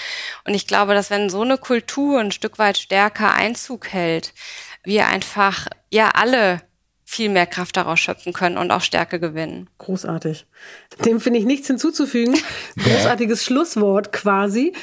Und 0.46 0.56
ich 0.56 0.66
glaube, 0.66 0.96
dass 0.96 1.12
wenn 1.12 1.30
so 1.30 1.42
eine 1.42 1.60
Kultur 1.60 2.20
ein 2.20 2.32
Stück 2.32 2.58
weit 2.58 2.78
stärker 2.78 3.34
Einzug 3.34 3.88
hält, 3.94 4.34
wir 4.84 5.08
einfach 5.08 5.68
ja 5.92 6.10
alle 6.10 6.62
viel 7.14 7.30
mehr 7.30 7.46
Kraft 7.46 7.78
daraus 7.78 8.00
schöpfen 8.00 8.34
können 8.34 8.58
und 8.58 8.72
auch 8.72 8.82
Stärke 8.82 9.20
gewinnen. 9.20 9.70
Großartig. 9.78 10.48
Dem 11.06 11.22
finde 11.22 11.40
ich 11.40 11.46
nichts 11.46 11.68
hinzuzufügen. 11.68 12.36
Großartiges 12.78 13.46
Schlusswort 13.46 14.12
quasi. 14.12 14.74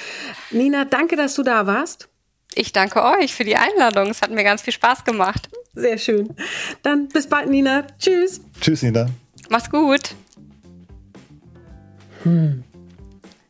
Nina, 0.52 0.84
danke, 0.84 1.16
dass 1.16 1.34
du 1.34 1.42
da 1.42 1.66
warst. 1.66 2.08
Ich 2.54 2.72
danke 2.72 3.02
euch 3.02 3.34
für 3.34 3.44
die 3.44 3.56
Einladung. 3.56 4.10
Es 4.10 4.22
hat 4.22 4.30
mir 4.30 4.44
ganz 4.44 4.62
viel 4.62 4.72
Spaß 4.72 5.04
gemacht. 5.04 5.48
Sehr 5.74 5.98
schön. 5.98 6.34
Dann 6.82 7.08
bis 7.08 7.28
bald, 7.28 7.50
Nina. 7.50 7.86
Tschüss. 7.98 8.40
Tschüss, 8.60 8.82
Nina. 8.82 9.06
Mach's 9.48 9.70
gut. 9.70 10.14
Hm. 12.22 12.62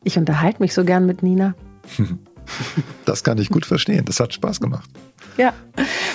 Ich 0.03 0.17
unterhalte 0.17 0.59
mich 0.59 0.73
so 0.73 0.83
gern 0.83 1.05
mit 1.05 1.23
Nina. 1.23 1.53
Das 3.05 3.23
kann 3.23 3.37
ich 3.37 3.49
gut 3.49 3.65
verstehen. 3.65 4.03
Das 4.03 4.19
hat 4.19 4.33
Spaß 4.33 4.59
gemacht. 4.59 4.89
Ja, 5.37 5.53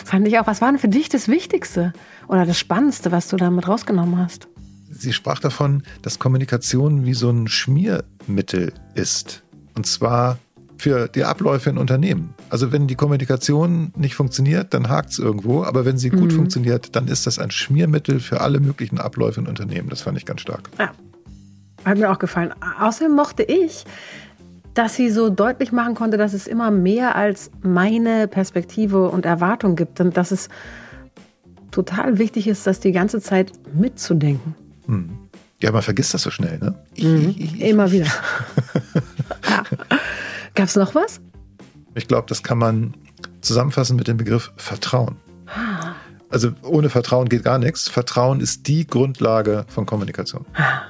fand 0.05 0.29
ich 0.29 0.38
auch. 0.38 0.46
Was 0.46 0.61
war 0.61 0.70
denn 0.70 0.79
für 0.79 0.88
dich 0.88 1.09
das 1.09 1.29
Wichtigste 1.29 1.94
oder 2.28 2.46
das 2.46 2.58
Spannendste, 2.58 3.12
was 3.12 3.28
du 3.28 3.36
damit 3.36 3.68
rausgenommen 3.68 4.18
hast? 4.18 4.48
Sie 4.90 5.12
sprach 5.12 5.38
davon, 5.38 5.82
dass 6.02 6.18
Kommunikation 6.18 7.04
wie 7.04 7.14
so 7.14 7.30
ein 7.30 7.48
Schmiermittel 7.48 8.72
ist. 8.94 9.42
Und 9.74 9.86
zwar 9.86 10.38
für 10.78 11.08
die 11.08 11.24
Abläufe 11.24 11.70
in 11.70 11.78
Unternehmen. 11.78 12.34
Also 12.50 12.72
wenn 12.72 12.86
die 12.86 12.94
Kommunikation 12.94 13.92
nicht 13.96 14.14
funktioniert, 14.14 14.74
dann 14.74 14.88
hakt 14.88 15.10
es 15.10 15.18
irgendwo. 15.18 15.64
Aber 15.64 15.84
wenn 15.84 15.98
sie 15.98 16.10
gut 16.10 16.32
mhm. 16.32 16.36
funktioniert, 16.36 16.94
dann 16.96 17.08
ist 17.08 17.26
das 17.26 17.38
ein 17.38 17.50
Schmiermittel 17.50 18.20
für 18.20 18.40
alle 18.40 18.60
möglichen 18.60 18.98
Abläufe 18.98 19.40
in 19.40 19.46
Unternehmen. 19.46 19.88
Das 19.88 20.02
fand 20.02 20.16
ich 20.18 20.24
ganz 20.24 20.42
stark. 20.42 20.70
Ja, 20.78 20.92
hat 21.84 21.98
mir 21.98 22.10
auch 22.10 22.18
gefallen. 22.18 22.52
Außerdem 22.80 23.14
mochte 23.14 23.42
ich, 23.42 23.84
dass 24.74 24.94
sie 24.94 25.10
so 25.10 25.30
deutlich 25.30 25.72
machen 25.72 25.94
konnte, 25.94 26.18
dass 26.18 26.34
es 26.34 26.46
immer 26.46 26.70
mehr 26.70 27.16
als 27.16 27.50
meine 27.62 28.28
Perspektive 28.28 29.08
und 29.08 29.24
Erwartung 29.24 29.74
gibt 29.74 30.00
und 30.00 30.16
dass 30.16 30.30
es 30.30 30.48
total 31.70 32.18
wichtig 32.18 32.46
ist, 32.46 32.66
das 32.66 32.81
die 32.81 32.92
ganze 32.92 33.20
Zeit 33.20 33.52
mitzudenken. 33.74 34.55
Hm. 34.87 35.11
Ja, 35.61 35.72
man 35.72 35.83
vergisst 35.83 36.12
das 36.14 36.22
so 36.22 36.31
schnell, 36.31 36.59
ne? 36.59 36.74
Mhm. 36.98 37.35
Immer 37.61 37.90
wieder. 37.90 38.07
ja. 39.48 39.62
Gab 40.55 40.66
es 40.66 40.76
noch 40.76 40.94
was? 40.94 41.20
Ich 41.94 42.09
glaube, 42.09 42.26
das 42.29 42.42
kann 42.42 42.59
man 42.59 42.94
zusammenfassen 43.40 43.96
mit 43.96 44.07
dem 44.07 44.18
Begriff 44.18 44.52
Vertrauen. 44.57 45.16
Ah. 45.46 45.94
Also 46.29 46.50
ohne 46.62 46.90
Vertrauen 46.90 47.29
geht 47.29 47.44
gar 47.44 47.59
nichts. 47.59 47.88
Vertrauen 47.88 48.40
ist 48.40 48.66
die 48.66 48.87
Grundlage 48.87 49.64
von 49.68 49.87
Kommunikation. 49.87 50.44
Ah. 50.55 50.83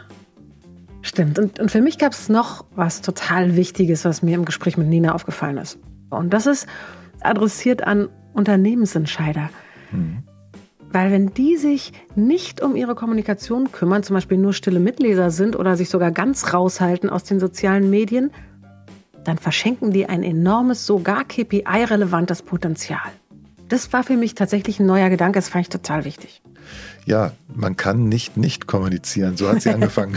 Stimmt. 1.02 1.38
Und, 1.38 1.60
und 1.60 1.70
für 1.70 1.80
mich 1.80 1.98
gab 1.98 2.12
es 2.12 2.28
noch 2.28 2.64
was 2.74 3.02
total 3.02 3.54
Wichtiges, 3.54 4.04
was 4.04 4.22
mir 4.22 4.34
im 4.34 4.44
Gespräch 4.44 4.76
mit 4.76 4.88
Nina 4.88 5.14
aufgefallen 5.14 5.58
ist. 5.58 5.78
Und 6.10 6.30
das 6.30 6.46
ist 6.46 6.66
adressiert 7.20 7.86
an 7.86 8.08
Unternehmensentscheider. 8.32 9.50
Mhm. 9.92 10.24
Weil 10.92 11.10
wenn 11.10 11.34
die 11.34 11.56
sich 11.56 11.92
nicht 12.14 12.62
um 12.62 12.76
ihre 12.76 12.94
Kommunikation 12.94 13.72
kümmern, 13.72 14.02
zum 14.02 14.14
Beispiel 14.14 14.38
nur 14.38 14.52
stille 14.52 14.80
Mitleser 14.80 15.30
sind 15.30 15.56
oder 15.56 15.76
sich 15.76 15.88
sogar 15.88 16.10
ganz 16.10 16.52
raushalten 16.54 17.10
aus 17.10 17.24
den 17.24 17.40
sozialen 17.40 17.90
Medien, 17.90 18.30
dann 19.24 19.38
verschenken 19.38 19.90
die 19.90 20.06
ein 20.06 20.22
enormes, 20.22 20.86
sogar 20.86 21.24
KPI-relevantes 21.24 22.42
Potenzial. 22.42 23.00
Das 23.68 23.92
war 23.92 24.04
für 24.04 24.16
mich 24.16 24.36
tatsächlich 24.36 24.78
ein 24.78 24.86
neuer 24.86 25.10
Gedanke, 25.10 25.38
das 25.38 25.48
fand 25.48 25.62
ich 25.62 25.68
total 25.70 26.04
wichtig 26.04 26.40
ja, 27.06 27.30
man 27.54 27.76
kann 27.76 28.08
nicht 28.08 28.36
nicht 28.36 28.66
kommunizieren. 28.66 29.36
So 29.36 29.48
hat 29.48 29.62
sie 29.62 29.70
angefangen. 29.74 30.16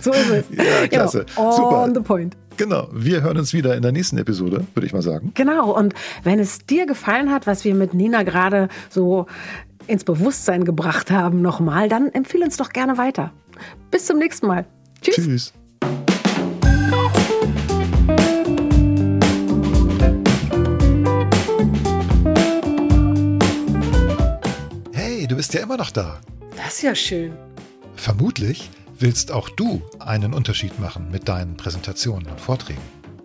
so 0.00 0.10
ist 0.12 0.30
es. 0.30 0.44
Ja, 0.56 0.86
klasse. 0.88 1.26
Genau. 1.36 1.52
Super. 1.52 1.82
On 1.84 1.94
the 1.94 2.00
point. 2.00 2.36
Genau. 2.56 2.88
Wir 2.92 3.22
hören 3.22 3.38
uns 3.38 3.52
wieder 3.52 3.76
in 3.76 3.82
der 3.82 3.92
nächsten 3.92 4.18
Episode, 4.18 4.66
würde 4.74 4.86
ich 4.86 4.92
mal 4.92 5.02
sagen. 5.02 5.32
Genau. 5.34 5.70
Und 5.70 5.94
wenn 6.24 6.40
es 6.40 6.66
dir 6.66 6.86
gefallen 6.86 7.30
hat, 7.30 7.46
was 7.46 7.64
wir 7.64 7.74
mit 7.74 7.94
Nina 7.94 8.24
gerade 8.24 8.68
so 8.90 9.26
ins 9.88 10.04
Bewusstsein 10.04 10.64
gebracht 10.64 11.10
haben, 11.10 11.42
nochmal, 11.42 11.88
dann 11.88 12.08
empfehle 12.12 12.44
uns 12.44 12.56
doch 12.56 12.70
gerne 12.70 12.98
weiter. 12.98 13.32
Bis 13.90 14.06
zum 14.06 14.18
nächsten 14.18 14.46
Mal. 14.46 14.66
Tschüss. 15.00 15.16
Tschüss. 15.16 15.52
bist 25.38 25.54
ja 25.54 25.60
immer 25.60 25.76
noch 25.76 25.92
da. 25.92 26.18
Das 26.56 26.74
ist 26.74 26.82
ja 26.82 26.94
schön. 26.96 27.32
Vermutlich 27.94 28.70
willst 28.98 29.30
auch 29.30 29.48
du 29.48 29.80
einen 30.00 30.34
Unterschied 30.34 30.80
machen 30.80 31.12
mit 31.12 31.28
deinen 31.28 31.56
Präsentationen 31.56 32.26
und 32.26 32.40
Vorträgen. 32.40 32.97